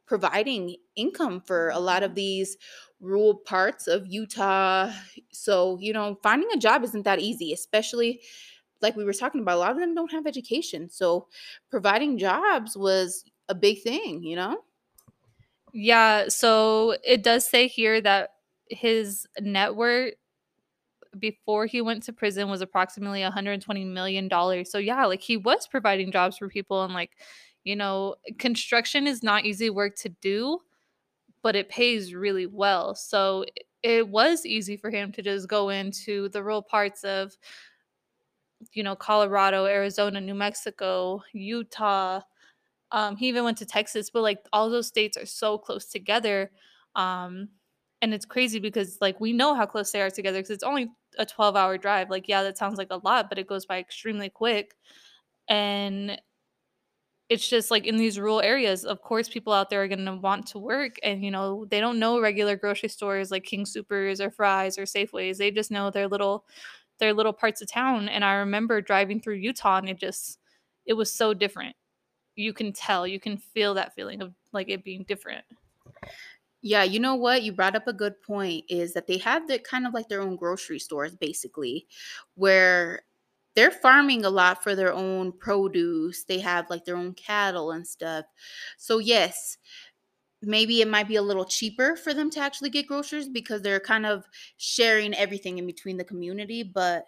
providing 0.06 0.74
income 0.96 1.40
for 1.40 1.70
a 1.70 1.78
lot 1.78 2.02
of 2.02 2.16
these 2.16 2.56
rural 3.00 3.36
parts 3.36 3.86
of 3.86 4.06
Utah. 4.08 4.90
So, 5.30 5.78
you 5.80 5.92
know, 5.92 6.18
finding 6.22 6.48
a 6.52 6.58
job 6.58 6.82
isn't 6.82 7.04
that 7.04 7.20
easy, 7.20 7.52
especially 7.52 8.20
like 8.82 8.96
we 8.96 9.04
were 9.04 9.12
talking 9.12 9.40
about, 9.40 9.56
a 9.56 9.58
lot 9.58 9.72
of 9.72 9.78
them 9.78 9.94
don't 9.94 10.12
have 10.12 10.26
education. 10.26 10.88
So 10.88 11.28
providing 11.70 12.18
jobs 12.18 12.76
was 12.76 13.24
a 13.48 13.54
big 13.54 13.82
thing, 13.82 14.22
you 14.22 14.36
know? 14.36 14.58
Yeah, 15.72 16.28
so 16.28 16.96
it 17.04 17.22
does 17.22 17.48
say 17.48 17.68
here 17.68 18.00
that 18.00 18.30
his 18.68 19.26
net 19.40 19.74
worth 19.74 20.14
before 21.18 21.66
he 21.66 21.80
went 21.80 22.04
to 22.04 22.12
prison 22.12 22.48
was 22.48 22.60
approximately 22.60 23.22
120 23.22 23.84
million 23.84 24.28
dollars. 24.28 24.70
So 24.70 24.78
yeah, 24.78 25.06
like 25.06 25.20
he 25.20 25.36
was 25.36 25.66
providing 25.66 26.12
jobs 26.12 26.38
for 26.38 26.48
people 26.48 26.84
and 26.84 26.94
like, 26.94 27.12
you 27.64 27.76
know, 27.76 28.16
construction 28.38 29.06
is 29.06 29.22
not 29.22 29.44
easy 29.44 29.70
work 29.70 29.96
to 29.96 30.08
do, 30.08 30.60
but 31.42 31.56
it 31.56 31.68
pays 31.68 32.14
really 32.14 32.46
well. 32.46 32.94
So 32.94 33.44
it, 33.82 34.08
was 34.08 34.44
easy 34.44 34.76
for 34.76 34.90
him 34.90 35.10
to 35.12 35.22
just 35.22 35.48
go 35.48 35.70
into 35.70 36.28
the 36.28 36.42
rural 36.42 36.62
parts 36.62 37.02
of 37.02 37.36
you 38.72 38.82
know, 38.82 38.96
Colorado, 38.96 39.66
Arizona, 39.66 40.20
New 40.20 40.34
Mexico, 40.34 41.22
Utah. 41.32 42.20
Um, 42.92 43.16
he 43.16 43.28
even 43.28 43.44
went 43.44 43.58
to 43.58 43.66
Texas, 43.66 44.10
but 44.10 44.22
like 44.22 44.40
all 44.52 44.70
those 44.70 44.88
states 44.88 45.16
are 45.16 45.26
so 45.26 45.58
close 45.58 45.86
together. 45.86 46.50
Um, 46.96 47.48
and 48.02 48.14
it's 48.14 48.24
crazy 48.26 48.58
because 48.58 48.98
like 49.00 49.20
we 49.20 49.32
know 49.32 49.54
how 49.54 49.66
close 49.66 49.92
they 49.92 50.02
are 50.02 50.10
together 50.10 50.38
because 50.38 50.50
it's 50.50 50.64
only 50.64 50.90
a 51.18 51.26
12 51.26 51.56
hour 51.56 51.78
drive. 51.78 52.10
Like, 52.10 52.28
yeah, 52.28 52.42
that 52.42 52.58
sounds 52.58 52.78
like 52.78 52.88
a 52.90 53.00
lot, 53.04 53.28
but 53.28 53.38
it 53.38 53.46
goes 53.46 53.66
by 53.66 53.78
extremely 53.78 54.30
quick. 54.30 54.74
And 55.48 56.20
it's 57.28 57.48
just 57.48 57.70
like 57.70 57.86
in 57.86 57.96
these 57.96 58.18
rural 58.18 58.40
areas, 58.40 58.84
of 58.84 59.00
course, 59.02 59.28
people 59.28 59.52
out 59.52 59.70
there 59.70 59.82
are 59.84 59.88
going 59.88 60.04
to 60.04 60.16
want 60.16 60.46
to 60.48 60.58
work 60.58 60.96
and, 61.04 61.24
you 61.24 61.30
know, 61.30 61.64
they 61.70 61.78
don't 61.78 62.00
know 62.00 62.20
regular 62.20 62.56
grocery 62.56 62.88
stores 62.88 63.30
like 63.30 63.44
King 63.44 63.64
Supers 63.64 64.20
or 64.20 64.30
Fry's 64.30 64.76
or 64.78 64.82
Safeways. 64.82 65.36
They 65.36 65.52
just 65.52 65.70
know 65.70 65.90
their 65.90 66.08
little 66.08 66.44
their 67.00 67.14
little 67.14 67.32
parts 67.32 67.62
of 67.62 67.68
town 67.70 68.08
and 68.08 68.24
I 68.24 68.34
remember 68.34 68.80
driving 68.80 69.20
through 69.20 69.36
Utah 69.36 69.78
and 69.78 69.88
it 69.90 69.98
just 69.98 70.38
it 70.86 70.94
was 70.94 71.12
so 71.12 71.34
different. 71.34 71.76
You 72.36 72.52
can 72.52 72.72
tell, 72.72 73.06
you 73.06 73.20
can 73.20 73.36
feel 73.38 73.74
that 73.74 73.94
feeling 73.94 74.22
of 74.22 74.34
like 74.52 74.68
it 74.70 74.84
being 74.84 75.04
different. 75.08 75.44
Yeah, 76.62 76.82
you 76.82 77.00
know 77.00 77.14
what? 77.14 77.42
You 77.42 77.52
brought 77.52 77.74
up 77.76 77.88
a 77.88 77.92
good 77.92 78.20
point 78.22 78.66
is 78.68 78.92
that 78.92 79.06
they 79.06 79.18
have 79.18 79.48
the 79.48 79.58
kind 79.58 79.86
of 79.86 79.94
like 79.94 80.08
their 80.08 80.20
own 80.20 80.36
grocery 80.36 80.78
stores 80.78 81.16
basically 81.16 81.86
where 82.34 83.02
they're 83.56 83.70
farming 83.70 84.24
a 84.24 84.30
lot 84.30 84.62
for 84.62 84.74
their 84.74 84.92
own 84.92 85.32
produce. 85.32 86.24
They 86.24 86.38
have 86.40 86.68
like 86.70 86.84
their 86.84 86.96
own 86.96 87.14
cattle 87.14 87.72
and 87.72 87.86
stuff. 87.86 88.26
So 88.78 88.98
yes, 88.98 89.56
maybe 90.42 90.80
it 90.80 90.88
might 90.88 91.08
be 91.08 91.16
a 91.16 91.22
little 91.22 91.44
cheaper 91.44 91.96
for 91.96 92.14
them 92.14 92.30
to 92.30 92.40
actually 92.40 92.70
get 92.70 92.86
groceries 92.86 93.28
because 93.28 93.62
they're 93.62 93.80
kind 93.80 94.06
of 94.06 94.24
sharing 94.56 95.14
everything 95.14 95.58
in 95.58 95.66
between 95.66 95.96
the 95.98 96.04
community, 96.04 96.62
but 96.62 97.06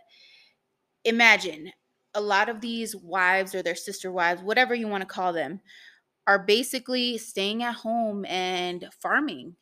imagine 1.05 1.73
a 2.15 2.21
lot 2.21 2.49
of 2.49 2.61
these 2.61 2.95
wives 2.95 3.55
or 3.55 3.63
their 3.63 3.75
sister 3.75 4.13
wives, 4.13 4.43
whatever 4.43 4.75
you 4.75 4.87
want 4.89 5.03
to 5.03 5.07
call 5.07 5.33
them, 5.33 5.61
are 6.27 6.45
basically 6.45 7.19
staying 7.19 7.63
at 7.63 7.77
home 7.77 8.25
and 8.27 8.89
farming 9.01 9.57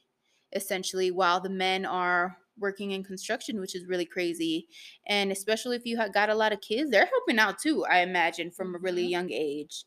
essentially 0.55 1.11
while 1.11 1.41
the 1.41 1.50
men 1.50 1.85
are 1.87 2.39
working 2.59 2.93
in 2.93 3.05
construction 3.05 3.61
which 3.61 3.75
is 3.75 3.87
really 3.87 4.07
crazy 4.07 4.69
and 5.07 5.33
especially 5.33 5.77
if 5.77 5.87
you 5.87 5.97
have 5.97 6.15
got 6.15 6.31
a 6.31 6.35
lot 6.35 6.53
of 6.53 6.61
kids 6.61 6.91
they're 6.91 7.07
helping 7.07 7.39
out 7.39 7.59
too 7.59 7.85
i 7.87 8.00
imagine 8.00 8.50
from 8.50 8.75
a 8.75 8.79
really 8.79 9.05
Mhm. 9.05 9.09
young 9.09 9.31
age 9.33 9.85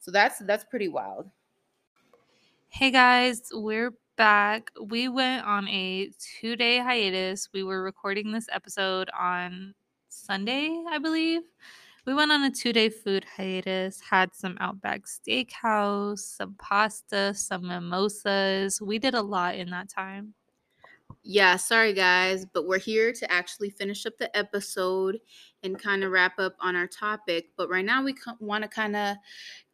so 0.00 0.10
that's 0.10 0.38
that's 0.40 0.64
pretty 0.64 0.88
wild 0.88 1.30
Hey 2.68 2.90
guys, 2.90 3.42
we're 3.52 3.92
back. 4.16 4.70
We 4.80 5.08
went 5.08 5.44
on 5.46 5.66
a 5.68 6.10
two 6.40 6.56
day 6.56 6.78
hiatus. 6.78 7.48
We 7.52 7.62
were 7.62 7.82
recording 7.82 8.32
this 8.32 8.46
episode 8.52 9.08
on 9.18 9.74
Sunday, 10.08 10.82
I 10.88 10.98
believe. 10.98 11.42
We 12.06 12.14
went 12.14 12.30
on 12.32 12.42
a 12.44 12.50
two 12.50 12.72
day 12.72 12.88
food 12.90 13.24
hiatus, 13.24 14.00
had 14.00 14.34
some 14.34 14.56
Outback 14.60 15.02
Steakhouse, 15.06 16.20
some 16.20 16.54
pasta, 16.58 17.34
some 17.34 17.66
mimosas. 17.66 18.80
We 18.80 18.98
did 18.98 19.14
a 19.14 19.22
lot 19.22 19.56
in 19.56 19.70
that 19.70 19.88
time. 19.88 20.34
yeah 21.22 21.56
sorry 21.56 21.92
guys 21.92 22.44
but 22.46 22.66
we're 22.66 22.78
here 22.78 23.12
to 23.12 23.30
actually 23.30 23.70
finish 23.70 24.06
up 24.06 24.16
the 24.18 24.34
episode 24.36 25.18
and 25.62 25.78
kind 25.80 26.04
of 26.04 26.12
wrap 26.12 26.38
up 26.38 26.54
on 26.60 26.76
our 26.76 26.86
topic 26.86 27.46
but 27.56 27.68
right 27.68 27.84
now 27.84 28.02
we 28.02 28.14
want 28.38 28.62
to 28.62 28.68
kind 28.68 28.94
of 28.94 29.16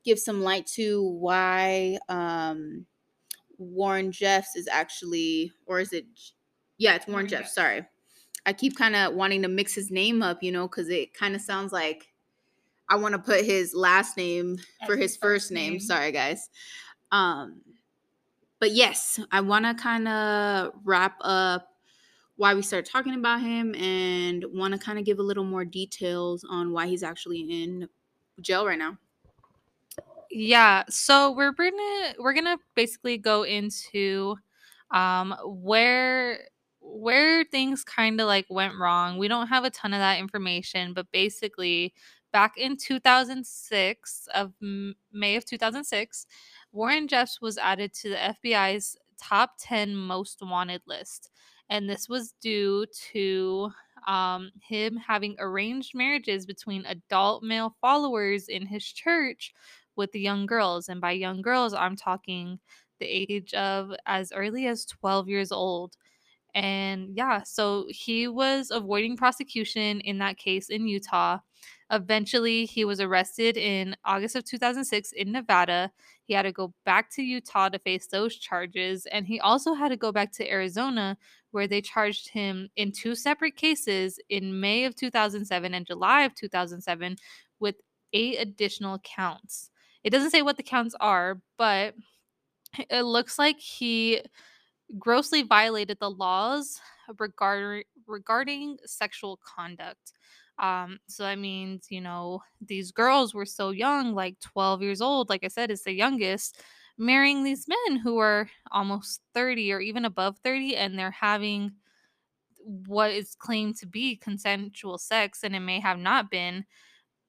give 0.04 0.18
some 0.18 0.42
light 0.42 0.66
to 0.66 1.02
why 1.02 1.98
um 2.08 2.84
warren 3.58 4.10
jeffs 4.10 4.56
is 4.56 4.68
actually 4.68 5.52
or 5.66 5.80
is 5.80 5.92
it 5.92 6.04
yeah 6.78 6.94
it's 6.94 7.06
warren, 7.06 7.14
Warren 7.24 7.28
jeffs 7.28 7.42
Jeffs. 7.42 7.54
sorry 7.54 7.86
i 8.46 8.52
keep 8.52 8.76
kind 8.76 8.96
of 8.96 9.14
wanting 9.14 9.42
to 9.42 9.48
mix 9.48 9.74
his 9.74 9.90
name 9.90 10.22
up 10.22 10.42
you 10.42 10.50
know 10.52 10.66
because 10.66 10.88
it 10.88 11.14
kind 11.14 11.34
of 11.34 11.40
sounds 11.40 11.72
like 11.72 12.08
i 12.88 12.96
want 12.96 13.12
to 13.14 13.18
put 13.18 13.44
his 13.44 13.74
last 13.74 14.16
name 14.16 14.56
As 14.80 14.86
for 14.86 14.96
his 14.96 15.12
his 15.12 15.16
first 15.16 15.44
first 15.44 15.52
name 15.52 15.72
name. 15.72 15.80
sorry 15.80 16.10
guys 16.12 16.48
um 17.12 17.60
but 18.58 18.72
yes 18.72 19.20
i 19.30 19.40
want 19.40 19.64
to 19.64 19.74
kind 19.74 20.08
of 20.08 20.72
wrap 20.84 21.16
up 21.20 21.68
why 22.36 22.54
we 22.54 22.62
started 22.62 22.90
talking 22.90 23.14
about 23.14 23.40
him 23.40 23.74
and 23.76 24.44
want 24.52 24.72
to 24.72 24.78
kind 24.80 24.98
of 24.98 25.04
give 25.04 25.18
a 25.20 25.22
little 25.22 25.44
more 25.44 25.64
details 25.64 26.44
on 26.48 26.72
why 26.72 26.86
he's 26.88 27.02
actually 27.04 27.40
in 27.42 27.88
jail 28.40 28.66
right 28.66 28.78
now 28.78 28.96
Yeah, 30.32 30.84
so 30.88 31.30
we're 31.32 31.52
gonna 31.52 32.14
we're 32.18 32.32
gonna 32.32 32.58
basically 32.74 33.18
go 33.18 33.42
into 33.42 34.36
um 34.90 35.34
where 35.44 36.48
where 36.80 37.44
things 37.44 37.84
kind 37.84 38.20
of 38.20 38.26
like 38.26 38.46
went 38.50 38.74
wrong. 38.78 39.18
We 39.18 39.28
don't 39.28 39.48
have 39.48 39.64
a 39.64 39.70
ton 39.70 39.92
of 39.94 40.00
that 40.00 40.18
information, 40.18 40.94
but 40.94 41.06
basically 41.12 41.92
back 42.32 42.54
in 42.56 42.76
2006 42.78 44.26
of 44.34 44.52
May 45.12 45.36
of 45.36 45.44
2006, 45.44 46.26
Warren 46.72 47.08
Jeffs 47.08 47.40
was 47.40 47.58
added 47.58 47.92
to 47.94 48.08
the 48.10 48.16
FBI's 48.16 48.96
top 49.22 49.52
10 49.60 49.94
most 49.94 50.40
wanted 50.42 50.82
list. 50.86 51.30
And 51.68 51.88
this 51.88 52.08
was 52.08 52.34
due 52.40 52.86
to 53.12 53.70
um, 54.06 54.50
him 54.62 54.96
having 54.96 55.36
arranged 55.38 55.94
marriages 55.94 56.44
between 56.46 56.84
adult 56.86 57.42
male 57.42 57.76
followers 57.80 58.48
in 58.48 58.66
his 58.66 58.84
church 58.84 59.52
with 59.96 60.12
the 60.12 60.20
young 60.20 60.46
girls. 60.46 60.88
And 60.88 61.00
by 61.00 61.12
young 61.12 61.42
girls, 61.42 61.74
I'm 61.74 61.96
talking 61.96 62.58
the 63.00 63.06
age 63.06 63.52
of 63.54 63.92
as 64.06 64.32
early 64.32 64.66
as 64.66 64.84
12 64.86 65.28
years 65.28 65.52
old. 65.52 65.96
And 66.54 67.16
yeah, 67.16 67.42
so 67.44 67.86
he 67.88 68.28
was 68.28 68.70
avoiding 68.70 69.16
prosecution 69.16 70.00
in 70.00 70.18
that 70.18 70.36
case 70.36 70.68
in 70.68 70.86
Utah. 70.86 71.38
Eventually, 71.90 72.66
he 72.66 72.84
was 72.84 73.00
arrested 73.00 73.56
in 73.56 73.96
August 74.04 74.36
of 74.36 74.44
2006 74.44 75.12
in 75.12 75.32
Nevada. 75.32 75.90
He 76.24 76.34
had 76.34 76.42
to 76.42 76.52
go 76.52 76.74
back 76.84 77.10
to 77.12 77.22
Utah 77.22 77.68
to 77.70 77.78
face 77.78 78.06
those 78.06 78.36
charges. 78.36 79.06
And 79.06 79.26
he 79.26 79.40
also 79.40 79.74
had 79.74 79.88
to 79.88 79.96
go 79.96 80.12
back 80.12 80.32
to 80.32 80.50
Arizona, 80.50 81.16
where 81.50 81.66
they 81.66 81.80
charged 81.80 82.28
him 82.28 82.68
in 82.76 82.92
two 82.92 83.14
separate 83.14 83.56
cases 83.56 84.18
in 84.28 84.60
May 84.60 84.84
of 84.84 84.94
2007 84.94 85.74
and 85.74 85.86
July 85.86 86.22
of 86.22 86.34
2007 86.34 87.16
with 87.60 87.76
eight 88.12 88.38
additional 88.38 88.98
counts. 88.98 89.70
It 90.04 90.10
doesn't 90.10 90.30
say 90.30 90.42
what 90.42 90.56
the 90.56 90.62
counts 90.62 90.94
are, 91.00 91.40
but 91.58 91.94
it 92.90 93.02
looks 93.02 93.38
like 93.38 93.58
he 93.58 94.22
grossly 94.98 95.42
violated 95.42 95.98
the 96.00 96.10
laws 96.10 96.80
regarding 97.18 97.84
regarding 98.06 98.78
sexual 98.86 99.38
conduct. 99.56 100.12
Um, 100.58 100.98
so 101.08 101.24
that 101.24 101.38
means, 101.38 101.86
you 101.90 102.00
know, 102.00 102.42
these 102.60 102.92
girls 102.92 103.34
were 103.34 103.46
so 103.46 103.70
young, 103.70 104.14
like 104.14 104.38
12 104.40 104.82
years 104.82 105.00
old, 105.02 105.28
like 105.30 105.44
I 105.44 105.48
said, 105.48 105.70
is 105.70 105.84
the 105.84 105.92
youngest, 105.92 106.62
marrying 106.98 107.44
these 107.44 107.66
men 107.68 107.98
who 107.98 108.18
are 108.18 108.50
almost 108.72 109.22
30 109.34 109.72
or 109.72 109.80
even 109.80 110.04
above 110.04 110.38
30, 110.44 110.76
and 110.76 110.98
they're 110.98 111.10
having 111.12 111.72
what 112.64 113.10
is 113.10 113.34
claimed 113.34 113.76
to 113.78 113.86
be 113.86 114.16
consensual 114.16 114.98
sex, 114.98 115.40
and 115.42 115.54
it 115.56 115.60
may 115.60 115.80
have 115.80 115.98
not 115.98 116.30
been, 116.30 116.64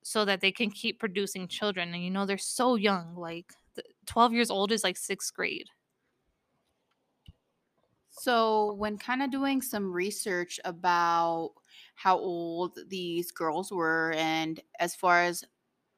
so 0.04 0.26
that 0.26 0.42
they 0.42 0.52
can 0.52 0.70
keep 0.72 1.00
producing 1.00 1.48
children. 1.48 1.94
And 1.94 2.04
you 2.04 2.12
know, 2.12 2.26
they're 2.26 2.38
so 2.38 2.76
young, 2.76 3.16
like 3.16 3.54
12 4.06 4.34
years 4.34 4.52
old 4.52 4.72
is 4.72 4.84
like 4.84 4.98
sixth 4.98 5.34
grade. 5.34 5.68
So, 8.10 8.74
when 8.74 8.98
kind 8.98 9.24
of 9.24 9.32
doing 9.32 9.62
some 9.62 9.92
research 9.92 10.60
about 10.66 11.54
how 11.96 12.18
old 12.18 12.78
these 12.88 13.32
girls 13.32 13.72
were, 13.72 14.14
and 14.16 14.60
as 14.80 14.96
far 14.96 15.24
as 15.24 15.44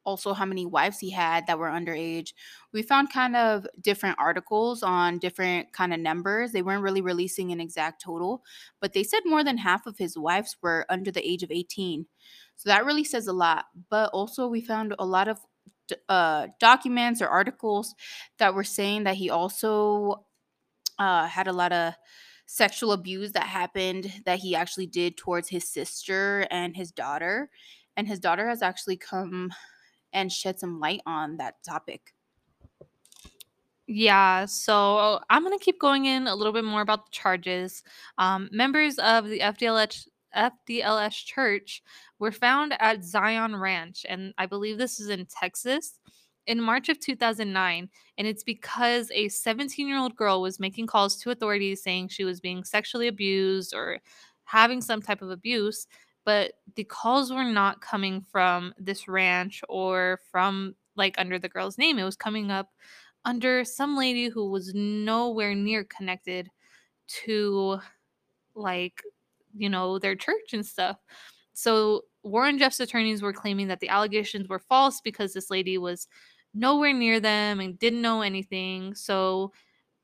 also 0.04 0.32
how 0.32 0.44
many 0.46 0.64
wives 0.64 0.98
he 0.98 1.10
had 1.10 1.46
that 1.46 1.58
were 1.58 1.68
underage, 1.68 2.32
we 2.72 2.82
found 2.82 3.12
kind 3.12 3.36
of 3.36 3.66
different 3.80 4.16
articles 4.18 4.82
on 4.82 5.18
different 5.18 5.72
kind 5.72 5.92
of 5.92 6.00
numbers. 6.00 6.52
They 6.52 6.62
weren't 6.62 6.82
really 6.82 7.02
releasing 7.02 7.52
an 7.52 7.60
exact 7.60 8.00
total, 8.02 8.42
but 8.80 8.92
they 8.94 9.02
said 9.02 9.20
more 9.26 9.44
than 9.44 9.58
half 9.58 9.86
of 9.86 9.98
his 9.98 10.16
wives 10.16 10.56
were 10.62 10.86
under 10.88 11.10
the 11.10 11.28
age 11.28 11.42
of 11.42 11.50
18. 11.50 12.06
So 12.56 12.70
that 12.70 12.84
really 12.84 13.04
says 13.04 13.26
a 13.26 13.32
lot. 13.32 13.66
But 13.90 14.10
also, 14.10 14.48
we 14.48 14.60
found 14.60 14.94
a 14.98 15.04
lot 15.04 15.28
of 15.28 15.38
uh, 16.08 16.48
documents 16.58 17.22
or 17.22 17.28
articles 17.28 17.94
that 18.38 18.54
were 18.54 18.64
saying 18.64 19.04
that 19.04 19.16
he 19.16 19.30
also 19.30 20.24
uh, 20.98 21.26
had 21.26 21.46
a 21.46 21.52
lot 21.52 21.72
of 21.72 21.94
sexual 22.46 22.92
abuse 22.92 23.32
that 23.32 23.44
happened 23.44 24.22
that 24.24 24.38
he 24.38 24.54
actually 24.54 24.86
did 24.86 25.16
towards 25.16 25.48
his 25.48 25.68
sister 25.68 26.46
and 26.50 26.76
his 26.76 26.90
daughter. 26.90 27.50
And 27.96 28.06
his 28.06 28.20
daughter 28.20 28.48
has 28.48 28.62
actually 28.62 28.96
come 28.96 29.52
and 30.12 30.32
shed 30.32 30.58
some 30.58 30.80
light 30.80 31.00
on 31.06 31.36
that 31.38 31.62
topic. 31.62 32.14
Yeah, 33.88 34.46
so 34.46 35.20
I'm 35.30 35.44
going 35.44 35.56
to 35.56 35.64
keep 35.64 35.78
going 35.78 36.06
in 36.06 36.26
a 36.26 36.34
little 36.34 36.52
bit 36.52 36.64
more 36.64 36.80
about 36.80 37.06
the 37.06 37.12
charges. 37.12 37.84
Um, 38.18 38.48
members 38.50 38.98
of 38.98 39.28
the 39.28 39.38
FDLH, 39.40 40.08
FDLS 40.36 41.24
church 41.24 41.82
were 42.18 42.32
found 42.32 42.74
at 42.80 43.04
Zion 43.04 43.56
Ranch, 43.56 44.06
and 44.08 44.32
I 44.38 44.46
believe 44.46 44.78
this 44.78 45.00
is 45.00 45.10
in 45.10 45.26
Texas, 45.26 45.98
in 46.46 46.60
March 46.60 46.88
of 46.88 47.00
2009. 47.00 47.88
And 48.18 48.26
it's 48.26 48.44
because 48.44 49.10
a 49.12 49.28
17 49.28 49.86
year 49.86 49.98
old 49.98 50.16
girl 50.16 50.40
was 50.40 50.60
making 50.60 50.86
calls 50.86 51.16
to 51.18 51.30
authorities 51.30 51.82
saying 51.82 52.08
she 52.08 52.24
was 52.24 52.40
being 52.40 52.64
sexually 52.64 53.08
abused 53.08 53.74
or 53.74 53.98
having 54.44 54.80
some 54.80 55.02
type 55.02 55.22
of 55.22 55.30
abuse. 55.30 55.86
But 56.24 56.54
the 56.74 56.84
calls 56.84 57.32
were 57.32 57.44
not 57.44 57.80
coming 57.80 58.20
from 58.20 58.74
this 58.78 59.06
ranch 59.08 59.62
or 59.68 60.20
from 60.30 60.74
like 60.96 61.14
under 61.18 61.38
the 61.38 61.48
girl's 61.48 61.78
name. 61.78 61.98
It 61.98 62.04
was 62.04 62.16
coming 62.16 62.50
up 62.50 62.70
under 63.24 63.64
some 63.64 63.96
lady 63.96 64.28
who 64.28 64.50
was 64.50 64.72
nowhere 64.74 65.54
near 65.54 65.84
connected 65.84 66.48
to 67.24 67.78
like 68.54 69.02
you 69.56 69.68
know 69.68 69.98
their 69.98 70.16
church 70.16 70.52
and 70.52 70.64
stuff 70.64 70.96
so 71.58 72.02
warren 72.22 72.58
jeff's 72.58 72.80
attorneys 72.80 73.22
were 73.22 73.32
claiming 73.32 73.68
that 73.68 73.80
the 73.80 73.88
allegations 73.88 74.48
were 74.48 74.58
false 74.58 75.00
because 75.00 75.32
this 75.32 75.50
lady 75.50 75.78
was 75.78 76.06
nowhere 76.56 76.92
near 76.92 77.20
them 77.20 77.60
and 77.60 77.78
didn't 77.78 78.02
know 78.02 78.22
anything. 78.22 78.94
So 78.94 79.52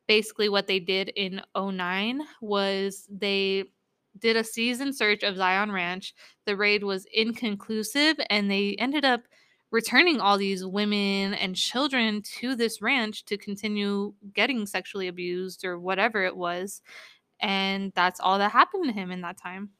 basically, 0.07 0.49
what 0.49 0.67
they 0.67 0.79
did 0.79 1.09
in 1.17 1.41
09 1.57 2.21
was 2.41 3.09
they 3.11 3.65
did 4.19 4.37
a 4.37 4.45
season 4.45 4.93
search 4.93 5.23
of 5.23 5.37
Zion 5.37 5.73
Ranch. 5.73 6.15
The 6.45 6.57
raid 6.57 6.85
was 6.85 7.07
inconclusive, 7.13 8.17
and 8.29 8.51
they 8.51 8.77
ended 8.79 9.05
up 9.05 9.23
returning 9.71 10.21
all 10.21 10.37
these 10.37 10.67
women 10.67 11.33
and 11.33 11.57
children 11.57 12.21
to 12.21 12.55
this 12.55 12.83
ranch 12.83 13.25
to 13.25 13.39
continue 13.39 14.13
getting 14.35 14.67
sexually 14.67 15.09
abused 15.09 15.65
or 15.65 15.79
whatever 15.79 16.23
it 16.23 16.37
was. 16.37 16.83
And 17.41 17.91
that's 17.97 18.21
all 18.21 18.39
that 18.39 18.53
happened 18.53 18.85
to 18.85 18.93
him 18.93 19.11
in 19.11 19.23
that 19.23 19.39
time. 19.39 19.71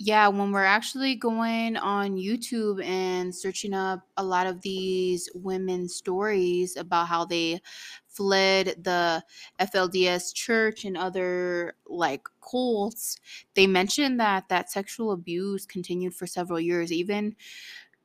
Yeah, 0.00 0.28
when 0.28 0.52
we're 0.52 0.62
actually 0.62 1.16
going 1.16 1.76
on 1.76 2.16
YouTube 2.16 2.84
and 2.84 3.34
searching 3.34 3.74
up 3.74 4.06
a 4.16 4.22
lot 4.22 4.46
of 4.46 4.60
these 4.60 5.28
women's 5.34 5.96
stories 5.96 6.76
about 6.76 7.08
how 7.08 7.24
they 7.24 7.60
fled 8.06 8.76
the 8.84 9.24
FLDS 9.58 10.32
church 10.32 10.84
and 10.84 10.96
other 10.96 11.74
like 11.84 12.28
cults, 12.48 13.16
they 13.54 13.66
mentioned 13.66 14.20
that 14.20 14.48
that 14.50 14.70
sexual 14.70 15.10
abuse 15.10 15.66
continued 15.66 16.14
for 16.14 16.28
several 16.28 16.60
years, 16.60 16.92
even 16.92 17.34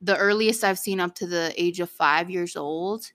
the 0.00 0.16
earliest 0.16 0.64
I've 0.64 0.78
seen 0.80 1.00
up 1.00 1.14
to 1.16 1.26
the 1.26 1.54
age 1.56 1.80
of 1.80 1.90
5 1.90 2.28
years 2.28 2.56
old 2.56 3.12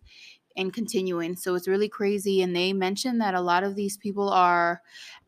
and 0.58 0.74
continuing. 0.74 1.36
So 1.36 1.56
it's 1.56 1.68
really 1.68 1.90
crazy. 1.90 2.42
And 2.42 2.56
they 2.56 2.74
mentioned 2.74 3.22
that 3.22 3.36
a 3.36 3.42
lot 3.42 3.64
of 3.64 3.76
these 3.76 3.98
people 3.98 4.30
are 4.30 4.82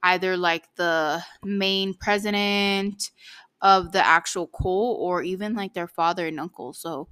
either 0.03 0.35
like 0.37 0.65
the 0.75 1.23
main 1.43 1.93
president 1.93 3.11
of 3.61 3.91
the 3.91 4.05
actual 4.05 4.47
cult 4.47 4.97
or 4.99 5.23
even 5.23 5.53
like 5.53 5.73
their 5.73 5.87
father 5.87 6.27
and 6.27 6.39
uncle. 6.39 6.73
So 6.73 7.07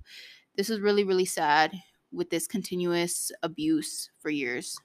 this 0.55 0.69
is 0.69 0.79
really, 0.79 1.03
really 1.03 1.25
sad 1.25 1.73
with 2.11 2.29
this 2.29 2.47
continuous 2.47 3.31
abuse 3.43 4.09
for 4.19 4.29
years. 4.29 4.77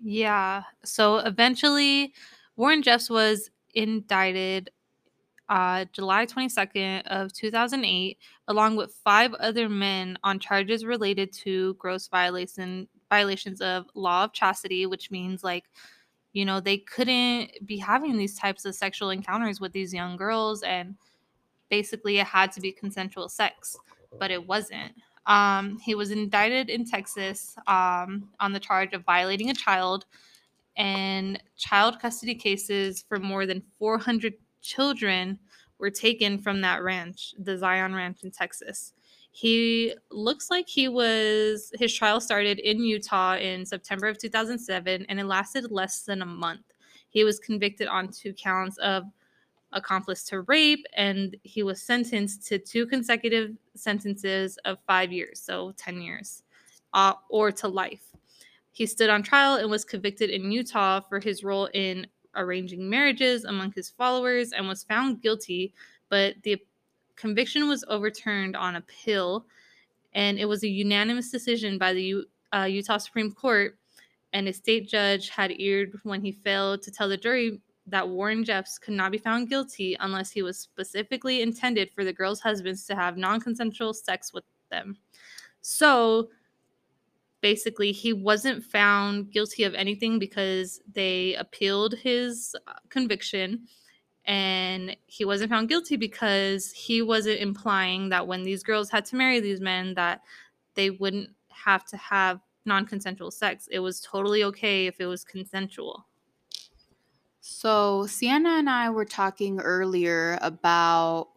Yeah. 0.00 0.62
So 0.84 1.18
eventually, 1.18 2.14
Warren 2.56 2.82
Jeffs 2.82 3.10
was 3.10 3.50
indicted 3.74 4.70
uh, 5.48 5.84
July 5.92 6.24
22nd 6.26 7.02
of 7.06 7.32
2008, 7.32 8.18
along 8.48 8.76
with 8.76 8.94
five 9.04 9.34
other 9.34 9.68
men 9.68 10.16
on 10.24 10.38
charges 10.38 10.84
related 10.84 11.32
to 11.32 11.74
gross 11.74 12.08
violation 12.08 12.88
violations 13.10 13.60
of 13.60 13.86
law 13.94 14.24
of 14.24 14.32
chastity, 14.32 14.86
which 14.86 15.10
means 15.10 15.44
like, 15.44 15.64
you 16.34 16.44
know, 16.44 16.60
they 16.60 16.78
couldn't 16.78 17.52
be 17.64 17.78
having 17.78 18.18
these 18.18 18.36
types 18.36 18.64
of 18.64 18.74
sexual 18.74 19.10
encounters 19.10 19.60
with 19.60 19.72
these 19.72 19.94
young 19.94 20.16
girls, 20.16 20.62
and 20.62 20.96
basically 21.70 22.18
it 22.18 22.26
had 22.26 22.50
to 22.52 22.60
be 22.60 22.72
consensual 22.72 23.28
sex, 23.28 23.76
but 24.18 24.30
it 24.32 24.46
wasn't. 24.46 24.92
Um, 25.26 25.78
he 25.78 25.94
was 25.94 26.10
indicted 26.10 26.68
in 26.68 26.84
Texas 26.84 27.56
um, 27.68 28.28
on 28.40 28.52
the 28.52 28.60
charge 28.60 28.92
of 28.92 29.04
violating 29.04 29.48
a 29.48 29.54
child 29.54 30.06
and 30.76 31.40
child 31.56 32.00
custody 32.00 32.34
cases 32.34 33.04
for 33.08 33.20
more 33.20 33.46
than 33.46 33.62
400 33.78 34.34
children 34.60 35.38
were 35.78 35.90
taken 35.90 36.38
from 36.38 36.60
that 36.62 36.82
ranch, 36.82 37.32
the 37.38 37.56
Zion 37.56 37.94
Ranch 37.94 38.24
in 38.24 38.32
Texas. 38.32 38.92
He 39.36 39.92
looks 40.12 40.48
like 40.48 40.68
he 40.68 40.86
was, 40.86 41.72
his 41.74 41.92
trial 41.92 42.20
started 42.20 42.60
in 42.60 42.84
Utah 42.84 43.34
in 43.34 43.66
September 43.66 44.06
of 44.06 44.16
2007 44.16 45.06
and 45.08 45.18
it 45.18 45.24
lasted 45.24 45.72
less 45.72 46.02
than 46.02 46.22
a 46.22 46.26
month. 46.26 46.62
He 47.08 47.24
was 47.24 47.40
convicted 47.40 47.88
on 47.88 48.12
two 48.12 48.32
counts 48.32 48.78
of 48.78 49.02
accomplice 49.72 50.22
to 50.26 50.42
rape 50.42 50.86
and 50.94 51.36
he 51.42 51.64
was 51.64 51.82
sentenced 51.82 52.46
to 52.46 52.60
two 52.60 52.86
consecutive 52.86 53.56
sentences 53.74 54.56
of 54.58 54.78
five 54.86 55.10
years, 55.10 55.40
so 55.40 55.74
10 55.78 56.00
years, 56.00 56.44
uh, 56.92 57.14
or 57.28 57.50
to 57.50 57.66
life. 57.66 58.12
He 58.70 58.86
stood 58.86 59.10
on 59.10 59.24
trial 59.24 59.56
and 59.56 59.68
was 59.68 59.84
convicted 59.84 60.30
in 60.30 60.52
Utah 60.52 61.00
for 61.00 61.18
his 61.18 61.42
role 61.42 61.68
in 61.74 62.06
arranging 62.36 62.88
marriages 62.88 63.42
among 63.42 63.72
his 63.72 63.90
followers 63.90 64.52
and 64.52 64.68
was 64.68 64.84
found 64.84 65.22
guilty, 65.22 65.74
but 66.08 66.36
the 66.44 66.56
conviction 67.16 67.68
was 67.68 67.84
overturned 67.88 68.56
on 68.56 68.76
appeal 68.76 69.46
and 70.14 70.38
it 70.38 70.46
was 70.46 70.62
a 70.62 70.68
unanimous 70.68 71.30
decision 71.30 71.78
by 71.78 71.92
the 71.92 72.02
U- 72.02 72.26
uh, 72.54 72.64
Utah 72.64 72.98
Supreme 72.98 73.32
Court. 73.32 73.78
And 74.32 74.48
a 74.48 74.52
state 74.52 74.88
judge 74.88 75.28
had 75.28 75.52
eared 75.60 75.92
when 76.02 76.20
he 76.20 76.32
failed 76.32 76.82
to 76.82 76.90
tell 76.90 77.08
the 77.08 77.16
jury 77.16 77.60
that 77.86 78.08
Warren 78.08 78.44
Jeffs 78.44 78.78
could 78.78 78.94
not 78.94 79.12
be 79.12 79.18
found 79.18 79.48
guilty 79.48 79.96
unless 80.00 80.30
he 80.30 80.42
was 80.42 80.58
specifically 80.58 81.42
intended 81.42 81.90
for 81.94 82.02
the 82.04 82.12
girls' 82.12 82.40
husbands 82.40 82.84
to 82.86 82.96
have 82.96 83.16
non 83.16 83.40
consensual 83.40 83.94
sex 83.94 84.32
with 84.32 84.44
them. 84.70 84.96
So 85.60 86.30
basically 87.42 87.92
he 87.92 88.12
wasn't 88.12 88.64
found 88.64 89.30
guilty 89.30 89.64
of 89.64 89.74
anything 89.74 90.18
because 90.18 90.80
they 90.92 91.34
appealed 91.34 91.94
his 91.94 92.56
uh, 92.66 92.72
conviction 92.88 93.66
and 94.26 94.96
he 95.06 95.24
wasn't 95.24 95.50
found 95.50 95.68
guilty 95.68 95.96
because 95.96 96.72
he 96.72 97.02
wasn't 97.02 97.40
implying 97.40 98.08
that 98.08 98.26
when 98.26 98.42
these 98.42 98.62
girls 98.62 98.90
had 98.90 99.04
to 99.06 99.16
marry 99.16 99.40
these 99.40 99.60
men 99.60 99.94
that 99.94 100.22
they 100.74 100.90
wouldn't 100.90 101.30
have 101.48 101.84
to 101.86 101.96
have 101.96 102.40
non-consensual 102.64 103.30
sex. 103.30 103.68
It 103.70 103.80
was 103.80 104.00
totally 104.00 104.44
okay 104.44 104.86
if 104.86 105.00
it 105.00 105.06
was 105.06 105.24
consensual. 105.24 106.06
So 107.40 108.06
cienna 108.06 108.58
and 108.58 108.70
i 108.70 108.88
were 108.88 109.04
talking 109.04 109.60
earlier 109.60 110.38
about 110.40 111.28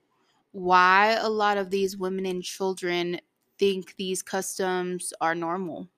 why 0.53 1.17
a 1.19 1.27
lot 1.27 1.57
of 1.57 1.69
these 1.69 1.97
women 1.97 2.25
and 2.25 2.41
children 2.41 3.19
think 3.59 3.95
these 3.97 4.23
customs 4.23 5.13
are 5.19 5.35
normal 5.35 5.89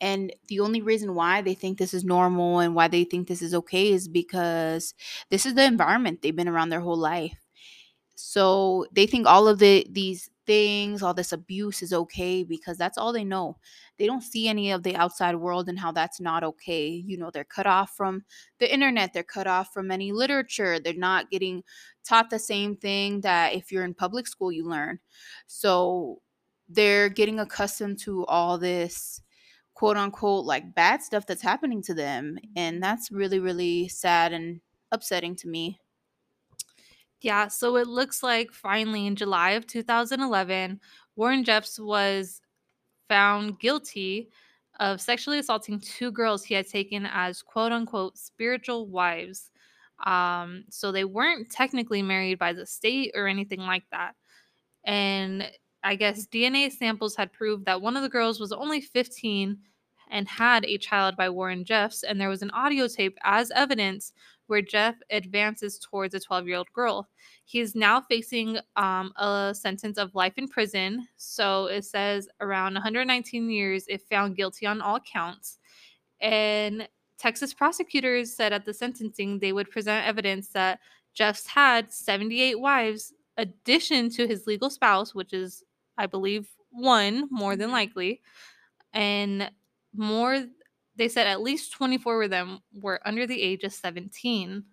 and 0.00 0.32
the 0.48 0.60
only 0.60 0.82
reason 0.82 1.14
why 1.14 1.42
they 1.42 1.54
think 1.54 1.78
this 1.78 1.94
is 1.94 2.04
normal 2.04 2.60
and 2.60 2.74
why 2.74 2.88
they 2.88 3.04
think 3.04 3.28
this 3.28 3.42
is 3.42 3.54
okay 3.54 3.92
is 3.92 4.08
because 4.08 4.94
this 5.30 5.46
is 5.46 5.54
the 5.54 5.64
environment 5.64 6.20
they've 6.22 6.34
been 6.34 6.48
around 6.48 6.70
their 6.70 6.80
whole 6.80 6.96
life. 6.96 7.38
So 8.16 8.86
they 8.92 9.06
think 9.06 9.26
all 9.26 9.48
of 9.48 9.58
the 9.58 9.86
these 9.90 10.30
things, 10.46 11.02
all 11.02 11.14
this 11.14 11.32
abuse 11.32 11.82
is 11.82 11.92
okay 11.92 12.44
because 12.44 12.76
that's 12.76 12.98
all 12.98 13.12
they 13.12 13.24
know. 13.24 13.56
They 13.98 14.06
don't 14.06 14.22
see 14.22 14.48
any 14.48 14.72
of 14.72 14.82
the 14.82 14.96
outside 14.96 15.36
world 15.36 15.68
and 15.68 15.78
how 15.78 15.92
that's 15.92 16.20
not 16.20 16.44
okay. 16.44 16.88
You 16.88 17.16
know, 17.16 17.30
they're 17.30 17.44
cut 17.44 17.66
off 17.66 17.96
from 17.96 18.24
the 18.58 18.72
internet, 18.72 19.12
they're 19.12 19.22
cut 19.22 19.46
off 19.46 19.72
from 19.72 19.90
any 19.90 20.12
literature. 20.12 20.78
They're 20.78 20.94
not 20.94 21.30
getting 21.30 21.62
taught 22.04 22.30
the 22.30 22.38
same 22.38 22.76
thing 22.76 23.20
that 23.22 23.54
if 23.54 23.72
you're 23.72 23.84
in 23.84 23.94
public 23.94 24.26
school 24.26 24.52
you 24.52 24.68
learn. 24.68 24.98
So 25.46 26.20
they're 26.68 27.08
getting 27.08 27.40
accustomed 27.40 27.98
to 28.00 28.26
all 28.26 28.58
this 28.58 29.20
quote 29.74 29.96
unquote 29.96 30.44
like 30.44 30.74
bad 30.74 31.02
stuff 31.02 31.26
that's 31.26 31.42
happening 31.42 31.82
to 31.82 31.94
them 31.94 32.38
and 32.56 32.82
that's 32.82 33.10
really 33.10 33.38
really 33.38 33.88
sad 33.88 34.32
and 34.32 34.60
upsetting 34.92 35.34
to 35.36 35.48
me. 35.48 35.78
Yeah 37.20 37.48
so 37.48 37.76
it 37.76 37.86
looks 37.86 38.22
like 38.22 38.52
finally 38.52 39.06
in 39.06 39.16
july 39.16 39.50
of 39.52 39.66
2011 39.66 40.80
warren 41.16 41.44
jeffs 41.44 41.78
was 41.80 42.40
found 43.08 43.58
guilty 43.58 44.28
of 44.80 45.00
sexually 45.00 45.38
assaulting 45.38 45.78
two 45.80 46.10
girls 46.10 46.44
he 46.44 46.54
had 46.54 46.68
taken 46.68 47.06
as 47.06 47.42
quote 47.42 47.72
unquote 47.72 48.18
spiritual 48.18 48.88
wives. 48.88 49.50
Um, 50.04 50.64
so 50.70 50.90
they 50.90 51.04
weren't 51.04 51.50
technically 51.50 52.02
married 52.02 52.38
by 52.38 52.52
the 52.52 52.66
state 52.66 53.12
or 53.14 53.26
anything 53.28 53.60
like 53.60 53.84
that. 53.92 54.14
And 54.84 55.48
I 55.84 55.96
guess 55.96 56.26
DNA 56.26 56.72
samples 56.72 57.14
had 57.14 57.32
proved 57.32 57.66
that 57.66 57.82
one 57.82 57.96
of 57.96 58.02
the 58.02 58.08
girls 58.08 58.40
was 58.40 58.52
only 58.52 58.80
15 58.80 59.58
and 60.10 60.28
had 60.28 60.64
a 60.64 60.78
child 60.78 61.16
by 61.16 61.28
Warren 61.28 61.64
Jeffs, 61.64 62.02
and 62.02 62.20
there 62.20 62.28
was 62.28 62.42
an 62.42 62.50
audio 62.50 62.88
tape 62.88 63.16
as 63.22 63.50
evidence 63.50 64.12
where 64.46 64.62
Jeff 64.62 64.96
advances 65.10 65.78
towards 65.78 66.14
a 66.14 66.20
12 66.20 66.46
year 66.46 66.56
old 66.56 66.72
girl. 66.72 67.08
He 67.44 67.60
is 67.60 67.74
now 67.74 68.00
facing 68.00 68.58
um, 68.76 69.12
a 69.16 69.54
sentence 69.58 69.98
of 69.98 70.14
life 70.14 70.34
in 70.36 70.48
prison. 70.48 71.06
So 71.16 71.66
it 71.66 71.84
says 71.84 72.28
around 72.40 72.74
119 72.74 73.50
years 73.50 73.84
if 73.88 74.02
found 74.02 74.36
guilty 74.36 74.66
on 74.66 74.80
all 74.80 75.00
counts. 75.00 75.58
And 76.20 76.88
Texas 77.18 77.54
prosecutors 77.54 78.34
said 78.34 78.52
at 78.52 78.64
the 78.64 78.74
sentencing 78.74 79.38
they 79.38 79.52
would 79.52 79.70
present 79.70 80.06
evidence 80.06 80.48
that 80.48 80.80
Jeffs 81.14 81.46
had 81.46 81.92
78 81.92 82.58
wives, 82.58 83.12
addition 83.36 84.10
to 84.10 84.26
his 84.26 84.46
legal 84.46 84.68
spouse, 84.68 85.14
which 85.14 85.32
is 85.32 85.62
I 85.96 86.06
believe, 86.06 86.48
one 86.70 87.28
more 87.30 87.56
than 87.56 87.66
mm-hmm. 87.66 87.74
likely. 87.74 88.20
And 88.92 89.50
more, 89.94 90.44
they 90.96 91.08
said 91.08 91.26
at 91.26 91.40
least 91.40 91.72
24 91.72 92.24
of 92.24 92.30
them 92.30 92.60
were 92.80 93.00
under 93.04 93.26
the 93.26 93.40
age 93.40 93.64
of 93.64 93.72
17. 93.72 94.64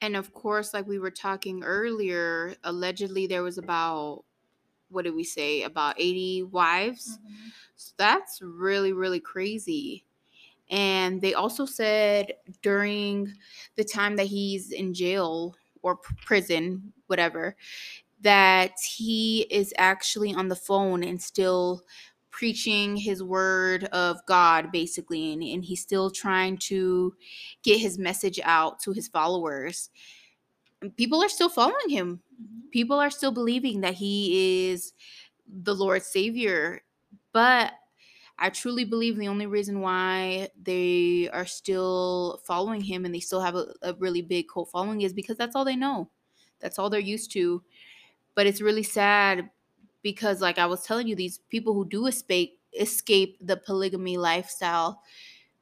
And 0.00 0.16
of 0.16 0.34
course, 0.34 0.74
like 0.74 0.86
we 0.86 0.98
were 0.98 1.10
talking 1.10 1.64
earlier, 1.64 2.54
allegedly 2.64 3.26
there 3.26 3.42
was 3.42 3.58
about, 3.58 4.24
what 4.90 5.04
did 5.04 5.14
we 5.14 5.24
say, 5.24 5.62
about 5.62 5.94
80 5.98 6.44
wives. 6.44 7.18
Mm-hmm. 7.18 7.48
So 7.76 7.92
that's 7.96 8.40
really, 8.42 8.92
really 8.92 9.20
crazy. 9.20 10.04
And 10.70 11.20
they 11.20 11.34
also 11.34 11.66
said 11.66 12.34
during 12.62 13.32
the 13.76 13.84
time 13.84 14.16
that 14.16 14.26
he's 14.26 14.72
in 14.72 14.94
jail 14.94 15.56
or 15.82 15.96
prison, 15.96 16.92
whatever, 17.06 17.56
that 18.24 18.72
he 18.96 19.42
is 19.50 19.72
actually 19.78 20.34
on 20.34 20.48
the 20.48 20.56
phone 20.56 21.04
and 21.04 21.20
still 21.20 21.84
preaching 22.30 22.96
his 22.96 23.22
word 23.22 23.84
of 23.84 24.18
God, 24.26 24.72
basically, 24.72 25.32
and, 25.32 25.42
and 25.42 25.64
he's 25.64 25.80
still 25.80 26.10
trying 26.10 26.56
to 26.56 27.14
get 27.62 27.78
his 27.78 27.96
message 27.96 28.40
out 28.42 28.80
to 28.80 28.92
his 28.92 29.06
followers. 29.06 29.90
People 30.96 31.22
are 31.22 31.28
still 31.28 31.48
following 31.48 31.88
him. 31.88 32.20
Mm-hmm. 32.34 32.70
People 32.70 32.98
are 32.98 33.10
still 33.10 33.30
believing 33.30 33.82
that 33.82 33.94
he 33.94 34.68
is 34.70 34.94
the 35.46 35.74
Lord's 35.74 36.06
Savior. 36.06 36.82
But 37.32 37.72
I 38.38 38.50
truly 38.50 38.84
believe 38.84 39.16
the 39.16 39.28
only 39.28 39.46
reason 39.46 39.80
why 39.80 40.48
they 40.60 41.28
are 41.32 41.46
still 41.46 42.40
following 42.46 42.80
him 42.80 43.04
and 43.04 43.14
they 43.14 43.20
still 43.20 43.40
have 43.40 43.54
a, 43.54 43.66
a 43.82 43.94
really 43.94 44.22
big 44.22 44.46
cult 44.52 44.70
following 44.70 45.02
is 45.02 45.12
because 45.12 45.36
that's 45.36 45.54
all 45.54 45.64
they 45.64 45.76
know. 45.76 46.10
That's 46.60 46.78
all 46.78 46.90
they're 46.90 46.98
used 46.98 47.30
to. 47.32 47.62
But 48.34 48.46
it's 48.46 48.60
really 48.60 48.82
sad 48.82 49.50
because 50.02 50.40
like 50.40 50.58
I 50.58 50.66
was 50.66 50.84
telling 50.84 51.08
you 51.08 51.16
these 51.16 51.38
people 51.48 51.74
who 51.74 51.84
do 51.84 52.06
escape 52.06 52.58
escape 52.78 53.38
the 53.40 53.56
polygamy 53.56 54.16
lifestyle 54.16 55.00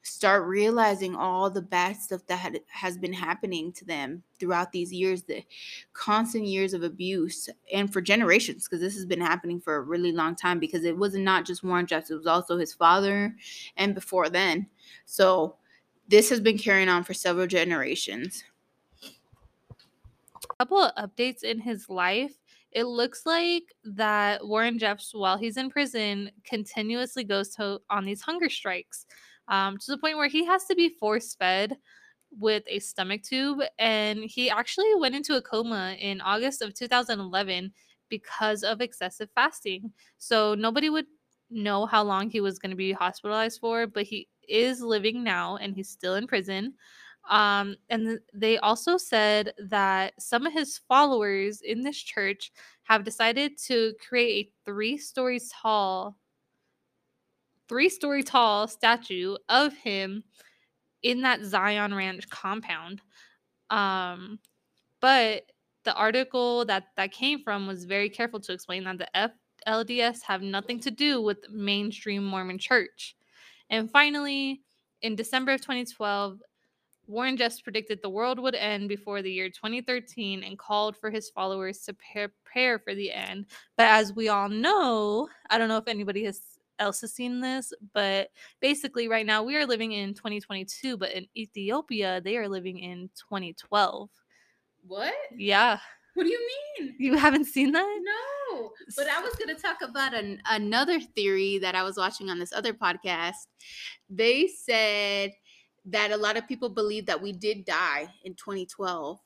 start 0.03 0.47
realizing 0.47 1.15
all 1.15 1.49
the 1.49 1.63
bad 1.63 1.97
stuff 1.97 2.27
that 2.27 2.39
had, 2.39 2.61
has 2.69 2.99
been 2.99 3.13
happening 3.13 3.73
to 3.73 3.85
them 3.85 4.23
throughout 4.39 4.73
these 4.73 4.93
years 4.93 5.23
the 5.23 5.45
constant 5.93 6.45
years 6.45 6.75
of 6.75 6.83
abuse 6.83 7.49
and 7.73 7.93
for 7.93 8.01
generations 8.01 8.67
because 8.67 8.81
this 8.81 8.95
has 8.95 9.07
been 9.07 9.21
happening 9.21 9.61
for 9.61 9.77
a 9.77 9.81
really 9.81 10.11
long 10.11 10.35
time 10.35 10.59
because 10.59 10.85
it 10.85 10.97
was 10.97 11.15
not 11.15 11.45
just 11.47 11.63
warren 11.63 11.87
jeffs 11.87 12.11
it 12.11 12.17
was 12.17 12.27
also 12.27 12.59
his 12.59 12.75
father 12.75 13.35
and 13.77 13.95
before 13.95 14.29
then. 14.29 14.67
So 15.07 15.57
this 16.09 16.29
has 16.31 16.41
been 16.41 16.59
carrying 16.59 16.89
on 16.89 17.05
for 17.05 17.15
several 17.15 17.47
generations. 17.47 18.43
A 20.43 20.55
couple 20.59 20.79
of 20.79 20.95
updates 20.97 21.45
in 21.45 21.61
his 21.61 21.89
life 21.89 22.35
it 22.73 22.85
looks 22.85 23.27
like 23.27 23.65
that 23.85 24.47
Warren 24.47 24.79
Jeffs, 24.79 25.13
while 25.15 25.37
he's 25.37 25.57
in 25.57 25.71
prison, 25.71 26.31
continuously 26.45 27.25
goes 27.25 27.51
to 27.57 27.81
on 27.91 28.05
these 28.05 28.23
hunger 28.23 28.49
strikes 28.49 29.07
um, 29.49 29.77
to 29.79 29.91
the 29.91 29.99
point 29.99 30.17
where 30.17 30.29
he 30.29 30.45
has 30.47 30.65
to 30.67 30.75
be 30.75 30.97
force 31.01 31.35
fed 31.35 31.77
with 32.31 32.65
a 32.67 32.79
stomach 32.79 33.23
tube. 33.23 33.61
And 33.79 34.21
he 34.21 34.51
actually 34.51 34.95
went 34.95 35.15
into 35.15 35.37
a 35.37 35.43
coma 35.43 35.97
in 36.01 36.21
August 36.21 36.63
of 36.63 36.75
2011 36.75 37.73
because 38.09 38.63
of 38.63 38.81
excessive 38.81 39.29
fasting. 39.35 39.93
So 40.19 40.55
nobody 40.55 40.91
would 40.91 41.07
know 41.51 41.87
how 41.87 42.03
long 42.03 42.31
he 42.31 42.41
was 42.41 42.59
going 42.59 42.71
to 42.71 42.77
be 42.77 42.93
hospitalized 42.93 43.61
for, 43.61 43.87
but 43.87 44.05
he 44.05 44.29
is 44.49 44.81
living 44.81 45.23
now 45.23 45.57
and 45.57 45.75
he's 45.75 45.91
still 45.91 46.15
in 46.15 46.27
prison. 46.27 46.75
Um, 47.29 47.77
and 47.89 48.19
they 48.35 48.59
also 48.59 48.97
said 48.97 49.53
that 49.69 50.15
some 50.19 50.47
of 50.47 50.53
his 50.53 50.79
followers 50.89 51.61
in 51.61 51.83
this 51.83 51.97
church 51.97 52.53
have 52.85 53.05
decided 53.05 53.59
to 53.67 53.95
create 54.07 54.47
a 54.47 54.53
three 54.65 54.99
stories 54.99 55.51
tall, 55.51 56.17
three 57.69 57.89
story 57.89 58.23
tall 58.23 58.67
statue 58.67 59.37
of 59.49 59.73
him 59.75 60.25
in 61.03 61.23
that 61.23 61.43
Zion 61.45 61.95
Ranch 61.95 62.29
compound. 62.29 63.01
Um, 63.71 64.39
but 65.01 65.45
the 65.85 65.95
article 65.95 66.65
that 66.67 66.85
that 66.97 67.13
came 67.13 67.43
from 67.43 67.67
was 67.67 67.85
very 67.85 68.09
careful 68.09 68.41
to 68.41 68.53
explain 68.53 68.85
that 68.85 68.99
the 68.99 69.31
FLDS 69.67 70.23
have 70.23 70.43
nothing 70.43 70.79
to 70.81 70.91
do 70.91 71.21
with 71.21 71.49
mainstream 71.51 72.25
Mormon 72.25 72.59
church. 72.59 73.17
And 73.71 73.91
finally, 73.91 74.63
in 75.01 75.17
December 75.17 75.53
of 75.53 75.61
2012, 75.61 76.41
Warren 77.13 77.37
Jeffs 77.37 77.61
predicted 77.61 78.01
the 78.01 78.09
world 78.09 78.39
would 78.39 78.55
end 78.55 78.89
before 78.89 79.21
the 79.21 79.31
year 79.31 79.49
2013 79.49 80.43
and 80.43 80.59
called 80.59 80.97
for 80.97 81.11
his 81.11 81.29
followers 81.29 81.81
to 81.81 81.95
prepare 81.95 82.79
for 82.79 82.95
the 82.95 83.13
end. 83.13 83.47
But 83.77 83.89
as 83.89 84.15
we 84.15 84.29
all 84.29 84.49
know, 84.49 85.29
I 85.51 85.59
don't 85.59 85.69
know 85.69 85.77
if 85.77 85.89
anybody 85.89 86.25
has 86.25 86.41
else 86.79 87.03
has 87.03 87.13
seen 87.13 87.41
this, 87.41 87.73
but 87.93 88.31
basically 88.61 89.09
right 89.09 89.27
now 89.27 89.43
we 89.43 89.57
are 89.57 89.67
living 89.67 89.93
in 89.93 90.15
2022, 90.15 90.97
but 90.97 91.13
in 91.13 91.27
Ethiopia 91.37 92.21
they 92.25 92.39
are 92.39 92.49
living 92.49 92.79
in 92.79 93.11
2012. 93.29 94.09
What? 94.87 95.15
Yeah. 95.37 95.79
What 96.15 96.25
do 96.25 96.31
you 96.31 96.49
mean? 96.79 96.95
You 96.99 97.17
haven't 97.17 97.45
seen 97.45 97.73
that? 97.73 98.01
No. 98.51 98.71
But 98.97 99.07
I 99.09 99.21
was 99.21 99.35
going 99.35 99.55
to 99.55 99.61
talk 99.61 99.79
about 99.83 100.15
an, 100.15 100.43
another 100.47 101.01
theory 101.01 101.59
that 101.59 101.75
I 101.75 101.83
was 101.83 101.97
watching 101.97 102.29
on 102.29 102.39
this 102.39 102.53
other 102.53 102.75
podcast. 102.75 103.47
They 104.11 104.47
said 104.47 105.33
that 105.87 106.13
a 106.13 106.17
lot 106.17 106.37
of 106.37 106.47
people 106.47 106.69
believe 106.69 107.07
that 107.07 107.21
we 107.21 107.33
did 107.33 107.65
die 107.65 108.09
in 108.25 108.35
2012 108.35 109.19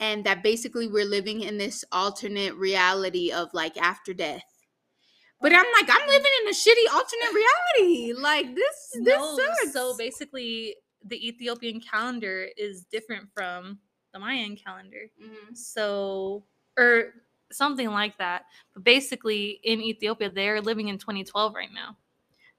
and 0.00 0.24
that 0.24 0.42
basically 0.42 0.88
we're 0.88 1.04
living 1.04 1.42
in 1.42 1.58
this 1.58 1.84
alternate 1.92 2.54
reality 2.56 3.30
of 3.32 3.48
like 3.54 3.76
after 3.76 4.12
death. 4.12 4.44
But 5.40 5.52
I'm 5.52 5.66
like, 5.72 5.88
I'm 5.88 6.08
living 6.08 6.30
in 6.42 6.48
a 6.48 6.52
shitty 6.52 6.94
alternate 6.94 7.34
reality. 7.34 8.12
Like 8.14 8.54
this, 8.54 8.90
this 9.04 9.18
no, 9.18 9.36
sucks. 9.36 9.72
So 9.72 9.96
basically, 9.96 10.76
the 11.04 11.28
Ethiopian 11.28 11.80
calendar 11.80 12.48
is 12.56 12.86
different 12.90 13.28
from 13.34 13.78
the 14.12 14.18
Mayan 14.18 14.56
calendar. 14.56 15.10
Mm-hmm. 15.22 15.54
So, 15.54 16.44
or 16.78 17.12
something 17.52 17.90
like 17.90 18.16
that. 18.16 18.44
But 18.74 18.84
basically, 18.84 19.60
in 19.62 19.80
Ethiopia, 19.82 20.30
they're 20.30 20.62
living 20.62 20.88
in 20.88 20.98
2012 20.98 21.54
right 21.54 21.68
now 21.72 21.96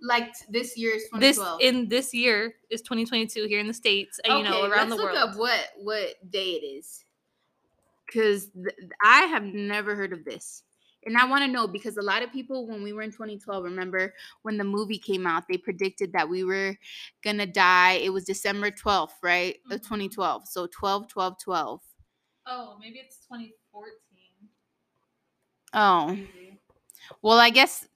like 0.01 0.33
this 0.49 0.77
year 0.77 0.95
is 0.95 1.03
2012. 1.13 1.59
This 1.59 1.67
in 1.67 1.87
this 1.89 2.13
year 2.13 2.55
is 2.69 2.81
2022 2.81 3.45
here 3.47 3.59
in 3.59 3.67
the 3.67 3.73
states, 3.73 4.19
and 4.23 4.33
okay, 4.33 4.43
you 4.43 4.49
know 4.49 4.69
around 4.69 4.89
the 4.89 4.95
world. 4.95 5.13
Let's 5.13 5.19
look 5.19 5.31
up 5.31 5.37
what 5.37 5.69
what 5.77 6.31
day 6.31 6.51
it 6.51 6.65
is, 6.65 7.03
because 8.05 8.49
th- 8.49 8.75
I 9.03 9.21
have 9.23 9.43
never 9.43 9.95
heard 9.95 10.13
of 10.13 10.23
this, 10.23 10.63
and 11.05 11.17
I 11.17 11.25
want 11.25 11.43
to 11.43 11.51
know 11.51 11.67
because 11.67 11.97
a 11.97 12.01
lot 12.01 12.21
of 12.21 12.31
people 12.31 12.67
when 12.67 12.83
we 12.83 12.93
were 12.93 13.01
in 13.01 13.11
2012, 13.11 13.63
remember 13.63 14.13
when 14.43 14.57
the 14.57 14.63
movie 14.63 14.99
came 14.99 15.25
out, 15.25 15.43
they 15.49 15.57
predicted 15.57 16.13
that 16.13 16.29
we 16.29 16.43
were 16.43 16.75
gonna 17.23 17.47
die. 17.47 17.93
It 17.93 18.09
was 18.09 18.23
December 18.23 18.69
12th, 18.69 19.13
right, 19.23 19.55
mm-hmm. 19.55 19.73
of 19.73 19.81
2012. 19.81 20.47
So 20.47 20.67
12, 20.67 21.07
12, 21.07 21.39
12. 21.43 21.81
Oh, 22.49 22.77
maybe 22.79 22.99
it's 22.99 23.17
2014. 23.27 23.91
Oh. 25.73 26.17
Well, 27.21 27.39
I 27.39 27.49
guess 27.49 27.87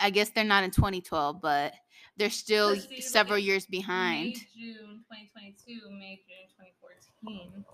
I 0.00 0.10
guess 0.10 0.30
they're 0.30 0.44
not 0.44 0.64
in 0.64 0.70
2012, 0.70 1.40
but 1.40 1.72
they're 2.16 2.30
still 2.30 2.76
several 3.00 3.38
years 3.38 3.66
behind. 3.66 4.24
May, 4.24 4.32
June 4.54 5.04
2022, 5.10 5.90
May, 5.90 6.20
June 6.26 6.48
2014. 7.22 7.64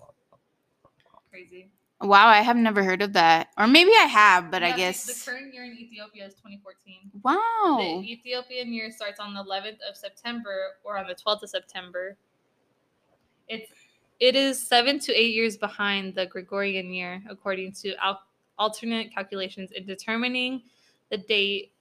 Crazy. 1.29 1.69
Wow, 2.01 2.27
I 2.27 2.41
have 2.41 2.57
never 2.57 2.83
heard 2.83 3.01
of 3.01 3.13
that. 3.13 3.47
Or 3.57 3.65
maybe 3.65 3.91
I 3.91 4.05
have, 4.05 4.51
but 4.51 4.61
yeah, 4.61 4.73
I 4.73 4.77
guess. 4.77 5.05
The 5.05 5.31
current 5.31 5.53
year 5.53 5.63
in 5.63 5.71
Ethiopia 5.71 6.25
is 6.25 6.33
2014. 6.33 7.11
Wow. 7.23 7.77
The 7.79 8.11
Ethiopian 8.11 8.73
year 8.73 8.91
starts 8.91 9.19
on 9.19 9.33
the 9.33 9.43
11th 9.43 9.77
of 9.89 9.95
September 9.95 10.71
or 10.83 10.97
on 10.97 11.07
the 11.07 11.15
12th 11.15 11.43
of 11.43 11.49
September. 11.49 12.17
It's 13.47 13.71
it 14.19 14.35
is 14.35 14.65
seven 14.67 14.99
to 14.99 15.13
eight 15.13 15.33
years 15.33 15.57
behind 15.57 16.15
the 16.15 16.25
Gregorian 16.25 16.93
year, 16.93 17.21
according 17.29 17.73
to 17.73 17.95
al- 17.95 18.21
alternate 18.57 19.13
calculations 19.13 19.71
in 19.71 19.85
determining 19.85 20.61
the 21.09 21.17
date 21.17 21.71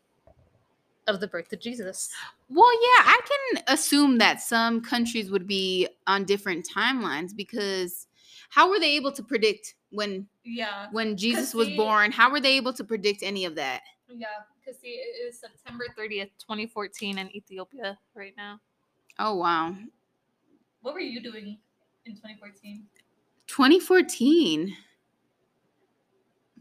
of 1.07 1.21
the 1.21 1.27
birth 1.27 1.53
of 1.53 1.61
Jesus. 1.61 2.11
Well, 2.49 2.73
yeah, 2.73 3.05
I 3.05 3.21
can 3.25 3.65
assume 3.69 4.19
that 4.19 4.41
some 4.41 4.81
countries 4.81 5.31
would 5.31 5.47
be 5.47 5.89
on 6.07 6.25
different 6.25 6.69
timelines 6.69 7.35
because 7.35 8.07
how 8.51 8.69
were 8.69 8.79
they 8.79 8.93
able 8.97 9.13
to 9.13 9.23
predict 9.23 9.75
when 9.91 10.27
yeah 10.45 10.89
when 10.93 11.17
Jesus 11.17 11.55
was 11.55 11.71
born? 11.71 12.13
How 12.13 12.31
were 12.31 12.41
they 12.41 12.57
able 12.57 12.73
to 12.75 12.85
predict 12.85 13.23
any 13.23 13.45
of 13.45 13.55
that? 13.57 13.83
Yeah, 14.09 14.27
because 14.61 14.81
see, 14.81 14.89
it 14.89 15.27
is 15.27 15.41
September 15.41 15.87
30th, 15.99 16.31
2014 16.39 17.19
in 17.19 17.35
Ethiopia 17.35 17.99
right 18.15 18.35
now. 18.37 18.61
Oh 19.19 19.37
wow. 19.37 19.75
What 20.83 20.95
were 20.95 21.01
you 21.01 21.23
doing 21.23 21.59
in 22.05 22.13
2014? 22.15 22.85
2014 23.47 24.77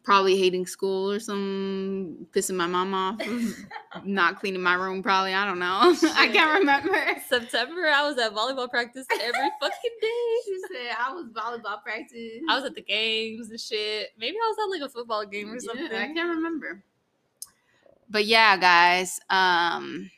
probably 0.04 0.38
hating 0.38 0.66
school 0.66 1.12
or 1.12 1.20
some 1.20 2.28
pissing 2.32 2.56
my 2.56 2.66
mom 2.66 2.94
off 2.94 3.22
not 4.04 4.40
cleaning 4.40 4.62
my 4.62 4.74
room 4.74 5.04
probably 5.04 5.34
i 5.34 5.46
don't 5.46 5.60
know. 5.60 5.96
I 6.16 6.28
can't 6.28 6.60
remember. 6.60 6.98
September 7.28 7.88
i 7.88 8.08
was 8.08 8.18
at 8.18 8.34
volleyball 8.34 8.70
practice 8.70 9.06
every 9.14 9.50
fucking 9.62 9.98
day. 10.02 10.36
She 10.46 10.60
said 10.62 10.96
i 11.00 11.12
was 11.12 11.26
volleyball 11.34 11.82
practice. 11.84 12.42
I 12.50 12.56
was 12.56 12.66
at 12.66 12.76
the 12.76 12.82
games 12.82 13.50
and 13.50 13.60
shit. 13.60 14.10
Maybe 14.18 14.38
i 14.38 14.48
was 14.48 14.58
at 14.60 14.80
like 14.80 14.90
a 14.90 14.92
football 14.92 15.26
game 15.26 15.52
or 15.52 15.60
something 15.60 15.88
yeah, 15.92 16.04
i 16.04 16.14
can't 16.14 16.36
remember. 16.36 16.84
But 18.10 18.26
yeah 18.26 18.58
guys 18.58 19.20
um 19.30 20.10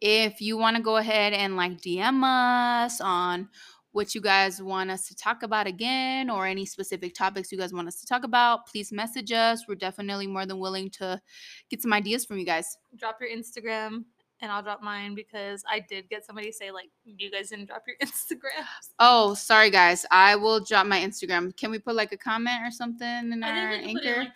if 0.00 0.40
you 0.40 0.56
want 0.56 0.76
to 0.76 0.82
go 0.82 0.98
ahead 0.98 1.32
and 1.32 1.56
like 1.56 1.80
dm 1.80 2.22
us 2.24 3.00
on 3.00 3.48
what 3.94 4.12
you 4.12 4.20
guys 4.20 4.60
want 4.60 4.90
us 4.90 5.06
to 5.06 5.14
talk 5.14 5.44
about 5.44 5.68
again 5.68 6.28
or 6.28 6.46
any 6.46 6.66
specific 6.66 7.14
topics 7.14 7.52
you 7.52 7.56
guys 7.56 7.72
want 7.72 7.86
us 7.86 8.00
to 8.00 8.06
talk 8.06 8.24
about, 8.24 8.66
please 8.66 8.90
message 8.90 9.30
us. 9.30 9.68
We're 9.68 9.76
definitely 9.76 10.26
more 10.26 10.46
than 10.46 10.58
willing 10.58 10.90
to 10.98 11.22
get 11.70 11.80
some 11.80 11.92
ideas 11.92 12.24
from 12.24 12.38
you 12.38 12.44
guys. 12.44 12.76
Drop 12.98 13.18
your 13.20 13.30
Instagram 13.30 14.02
and 14.40 14.50
I'll 14.50 14.64
drop 14.64 14.82
mine 14.82 15.14
because 15.14 15.62
I 15.70 15.78
did 15.78 16.10
get 16.10 16.26
somebody 16.26 16.50
say 16.50 16.72
like 16.72 16.90
you 17.04 17.30
guys 17.30 17.50
didn't 17.50 17.66
drop 17.66 17.84
your 17.86 17.96
Instagram. 18.02 18.66
Oh, 18.98 19.34
sorry 19.34 19.70
guys. 19.70 20.04
I 20.10 20.34
will 20.34 20.58
drop 20.58 20.88
my 20.88 20.98
Instagram. 20.98 21.56
Can 21.56 21.70
we 21.70 21.78
put 21.78 21.94
like 21.94 22.10
a 22.10 22.16
comment 22.16 22.62
or 22.64 22.72
something 22.72 23.32
in 23.32 23.44
our 23.44 23.78
think 23.78 23.86
we 23.86 23.94
can 23.94 23.94
put 23.94 24.04
it 24.04 24.08
in, 24.08 24.16
anchor? 24.16 24.32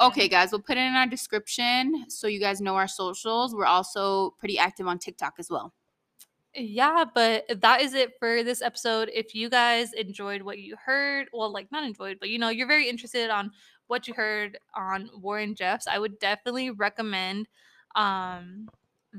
like. 0.00 0.10
Okay, 0.10 0.26
guys, 0.26 0.50
we'll 0.50 0.62
put 0.62 0.78
it 0.78 0.80
in 0.80 0.96
our 0.96 1.06
description 1.06 2.06
so 2.08 2.26
you 2.26 2.40
guys 2.40 2.60
know 2.60 2.74
our 2.74 2.88
socials. 2.88 3.54
We're 3.54 3.66
also 3.66 4.34
pretty 4.40 4.58
active 4.58 4.88
on 4.88 4.98
TikTok 4.98 5.34
as 5.38 5.48
well. 5.48 5.72
Yeah, 6.56 7.04
but 7.14 7.44
that 7.60 7.82
is 7.82 7.92
it 7.94 8.12
for 8.18 8.42
this 8.42 8.62
episode. 8.62 9.10
If 9.12 9.34
you 9.34 9.50
guys 9.50 9.92
enjoyed 9.92 10.40
what 10.42 10.58
you 10.58 10.76
heard, 10.82 11.28
well, 11.32 11.52
like 11.52 11.70
not 11.70 11.84
enjoyed, 11.84 12.16
but 12.18 12.30
you 12.30 12.38
know, 12.38 12.48
you're 12.48 12.66
very 12.66 12.88
interested 12.88 13.28
on 13.30 13.50
what 13.88 14.08
you 14.08 14.14
heard 14.14 14.58
on 14.74 15.10
Warren 15.14 15.54
Jeffs, 15.54 15.86
I 15.86 15.98
would 15.98 16.18
definitely 16.18 16.70
recommend 16.70 17.46
um 17.94 18.68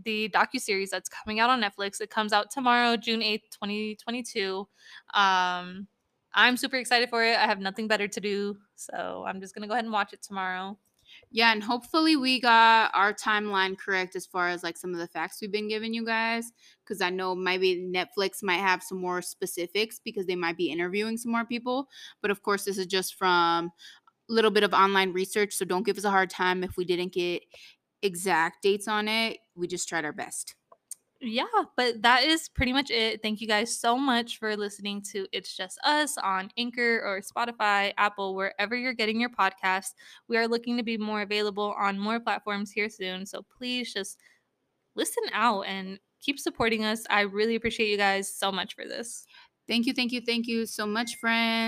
the 0.05 0.29
docu-series 0.29 0.89
that's 0.91 1.09
coming 1.09 1.39
out 1.39 1.49
on 1.49 1.61
Netflix. 1.61 2.01
It 2.01 2.09
comes 2.09 2.33
out 2.33 2.51
tomorrow, 2.51 2.97
June 2.97 3.21
8th, 3.21 3.49
2022. 3.51 4.67
Um 5.13 5.87
I'm 6.33 6.57
super 6.57 6.75
excited 6.77 7.09
for 7.09 7.23
it. 7.23 7.37
I 7.37 7.45
have 7.47 7.59
nothing 7.59 7.87
better 7.87 8.07
to 8.07 8.19
do, 8.21 8.57
so 8.75 9.23
I'm 9.27 9.41
just 9.41 9.55
going 9.55 9.63
to 9.63 9.67
go 9.67 9.73
ahead 9.73 9.85
and 9.85 9.93
watch 9.93 10.13
it 10.13 10.21
tomorrow. 10.21 10.77
Yeah, 11.29 11.51
and 11.51 11.61
hopefully 11.61 12.15
we 12.15 12.39
got 12.39 12.89
our 12.93 13.13
timeline 13.13 13.77
correct 13.77 14.15
as 14.15 14.25
far 14.25 14.47
as 14.47 14.63
like 14.63 14.77
some 14.77 14.93
of 14.93 14.99
the 14.99 15.07
facts 15.07 15.39
we've 15.41 15.51
been 15.51 15.67
giving 15.67 15.93
you 15.93 16.05
guys. 16.05 16.51
Because 16.83 17.01
I 17.01 17.09
know 17.09 17.35
maybe 17.35 17.75
Netflix 17.75 18.41
might 18.41 18.59
have 18.59 18.81
some 18.81 18.99
more 18.99 19.21
specifics 19.21 19.99
because 20.03 20.25
they 20.25 20.35
might 20.35 20.55
be 20.55 20.71
interviewing 20.71 21.17
some 21.17 21.33
more 21.33 21.43
people. 21.45 21.89
But 22.21 22.31
of 22.31 22.41
course, 22.43 22.63
this 22.63 22.77
is 22.77 22.85
just 22.85 23.15
from 23.15 23.71
a 24.29 24.33
little 24.33 24.51
bit 24.51 24.63
of 24.63 24.73
online 24.73 25.13
research. 25.13 25.53
So 25.53 25.65
don't 25.65 25.85
give 25.85 25.97
us 25.97 26.05
a 26.05 26.11
hard 26.11 26.29
time 26.29 26.63
if 26.63 26.77
we 26.77 26.85
didn't 26.85 27.13
get 27.13 27.43
exact 28.01 28.63
dates 28.63 28.87
on 28.87 29.07
it. 29.09 29.39
We 29.55 29.67
just 29.67 29.89
tried 29.89 30.05
our 30.05 30.13
best. 30.13 30.55
Yeah, 31.21 31.45
but 31.75 32.01
that 32.03 32.23
is 32.23 32.47
pretty 32.47 32.73
much 32.73 32.91
it. 32.91 33.21
Thank 33.21 33.41
you 33.41 33.47
guys 33.47 33.79
so 33.79 33.97
much 33.97 34.37
for 34.37 34.55
listening 34.55 35.01
to 35.13 35.25
It's 35.31 35.55
Just 35.55 35.79
Us 35.83 36.17
on 36.17 36.51
Anchor 36.57 37.01
or 37.03 37.21
Spotify, 37.21 37.93
Apple, 37.97 38.35
wherever 38.35 38.75
you're 38.75 38.93
getting 38.93 39.19
your 39.19 39.29
podcast. 39.29 39.93
We 40.27 40.37
are 40.37 40.47
looking 40.47 40.77
to 40.77 40.83
be 40.83 40.97
more 40.97 41.21
available 41.21 41.75
on 41.77 41.97
more 41.97 42.19
platforms 42.19 42.71
here 42.71 42.89
soon. 42.89 43.25
So 43.25 43.43
please 43.57 43.93
just 43.93 44.19
listen 44.95 45.23
out 45.33 45.61
and 45.61 45.99
keep 46.21 46.39
supporting 46.39 46.85
us. 46.85 47.03
I 47.09 47.21
really 47.21 47.55
appreciate 47.55 47.89
you 47.89 47.97
guys 47.97 48.33
so 48.33 48.51
much 48.51 48.75
for 48.75 48.85
this. 48.85 49.25
Thank 49.67 49.85
you, 49.85 49.93
thank 49.93 50.11
you, 50.11 50.21
thank 50.21 50.47
you 50.47 50.65
so 50.65 50.85
much, 50.85 51.15
friends. 51.15 51.65